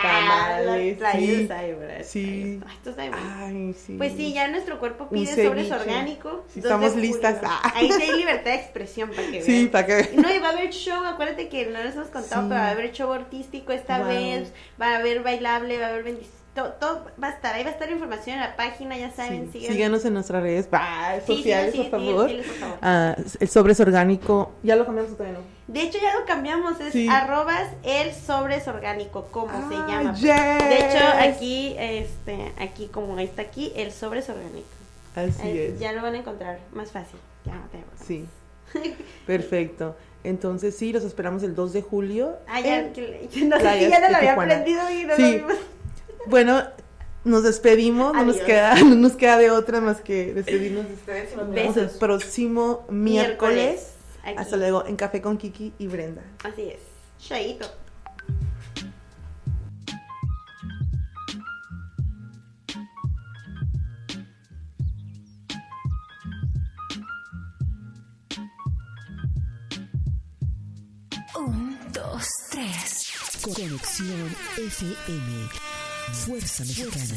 tamales, 0.00 1.00
la 1.00 1.12
tlayuda 1.12 2.02
sí. 2.02 2.04
Sí. 2.04 2.60
Ay, 3.12 3.74
sí. 3.74 3.94
Pues 3.98 4.12
sí, 4.16 4.32
ya 4.32 4.48
nuestro 4.48 4.78
cuerpo 4.78 5.08
pide 5.08 5.44
sobres 5.44 5.70
orgánico. 5.70 6.44
Sí, 6.48 6.60
2 6.60 6.62
de 6.62 6.68
estamos 6.68 6.96
listas. 6.96 7.36
Ah. 7.44 7.72
Ahí 7.74 7.90
sí 7.90 8.02
hay 8.02 8.16
libertad 8.16 8.50
de 8.52 8.56
expresión 8.56 9.10
para 9.10 9.22
que 9.24 9.30
vean. 9.32 9.44
Sí, 9.44 9.68
para 9.70 9.86
que 9.86 10.10
No, 10.16 10.34
y 10.34 10.38
va 10.38 10.48
a 10.48 10.52
haber 10.52 10.70
show, 10.70 11.04
acuérdate 11.04 11.48
que 11.48 11.66
no 11.66 11.82
les 11.82 11.94
hemos 11.94 12.08
contado, 12.08 12.42
Sí. 12.42 12.48
pero 12.48 12.60
va 12.60 12.68
a 12.68 12.70
haber 12.70 12.92
show 12.92 13.12
artístico 13.12 13.72
esta 13.72 13.98
Wow. 13.98 14.08
vez, 14.08 14.52
va 14.80 14.94
a 14.94 14.96
haber 14.98 15.22
bailable, 15.22 15.78
va 15.78 15.86
a 15.86 15.88
haber 15.90 16.04
bendición, 16.04 16.32
todo, 16.54 16.72
todo 16.72 17.06
va 17.22 17.28
a 17.28 17.30
estar, 17.30 17.54
ahí 17.54 17.62
va 17.64 17.70
a 17.70 17.72
estar 17.72 17.90
información 17.90 18.34
en 18.36 18.40
la 18.42 18.56
página, 18.56 18.96
ya 18.98 19.10
saben, 19.10 19.50
Sí, 19.52 19.60
sigan. 19.60 19.74
Síganos 19.74 20.04
en 20.04 20.14
nuestras 20.14 20.42
redes 20.42 20.68
ah, 20.72 21.14
Sí, 21.26 21.36
sociales, 21.36 21.72
sí, 21.74 21.82
sí, 21.84 21.88
por 21.90 22.00
sí, 22.00 22.06
favor. 22.06 22.30
por 22.36 22.44
favor. 22.44 22.78
Ah, 22.82 23.16
el 23.40 23.48
sobres 23.48 23.80
orgánico. 23.80 24.52
¿Ya 24.62 24.76
lo 24.76 24.84
cambiamos 24.84 25.16
todavía 25.16 25.38
no? 25.38 25.44
De 25.72 25.82
hecho, 25.82 25.98
ya 26.02 26.18
lo 26.18 26.26
cambiamos, 26.26 26.78
es 26.80 26.92
Sí. 26.92 27.08
arrobas 27.08 27.68
el 27.82 28.12
sobres 28.14 28.68
orgánico, 28.68 29.26
como 29.30 29.50
se 29.70 29.74
Ah, 29.76 29.86
llama. 29.88 30.14
yes. 30.14 30.68
De 30.68 30.76
hecho, 30.78 31.04
aquí, 31.18 31.74
este, 31.78 32.52
aquí, 32.58 32.88
como 32.88 33.18
está 33.18 33.42
aquí, 33.42 33.72
el 33.76 33.90
sobres 33.92 34.28
orgánico. 34.28 34.66
Así 35.16 35.42
Ahí 35.42 35.58
es. 35.58 35.78
Ya 35.78 35.92
lo 35.92 36.02
van 36.02 36.14
a 36.14 36.18
encontrar 36.18 36.58
más 36.72 36.90
fácil. 36.92 37.18
Ya 37.44 37.54
no 37.54 37.62
tenemos. 37.70 37.92
Sí. 38.06 38.26
Perfecto. 39.26 39.96
Entonces, 40.24 40.76
sí, 40.76 40.92
los 40.92 41.04
esperamos 41.04 41.42
el 41.42 41.54
2 41.54 41.72
de 41.72 41.82
julio. 41.82 42.36
Ah, 42.46 42.60
ya, 42.60 42.92
que- 42.92 43.28
no 43.44 43.58
sé 43.58 43.88
ya 43.90 43.98
no 44.00 44.08
lo 44.10 44.16
había 44.16 44.30
Tijuana. 44.30 44.54
aprendido 44.54 44.90
y 44.90 45.04
no 45.04 45.16
Sí. 45.16 45.22
lo 45.22 45.28
vimos. 45.48 45.54
Bueno, 46.26 46.62
nos 47.24 47.42
despedimos, 47.42 48.12
no 48.14 48.24
nos, 48.24 48.36
queda, 48.36 48.74
no 48.76 48.94
nos 48.94 49.12
queda 49.12 49.38
de 49.38 49.50
otra 49.50 49.80
más 49.80 50.00
que 50.00 50.32
despedirnos 50.32 50.86
de 50.86 50.94
ustedes 50.94 51.36
nos 51.36 51.50
vemos 51.50 51.76
el 51.76 51.90
próximo 51.90 52.84
miércoles. 52.88 53.91
Aquí. 54.22 54.34
Hasta 54.36 54.56
luego 54.56 54.86
en 54.86 54.96
Café 54.96 55.20
con 55.20 55.36
Kiki 55.36 55.74
y 55.78 55.86
Brenda. 55.86 56.22
Así 56.44 56.62
es. 56.62 56.80
Chaito. 57.18 57.66
Un, 71.36 71.78
dos, 71.92 72.26
tres. 72.50 73.12
Conexión 73.42 74.36
FM. 74.56 75.48
Fuerza 76.12 76.64
Mexicana. 76.64 77.16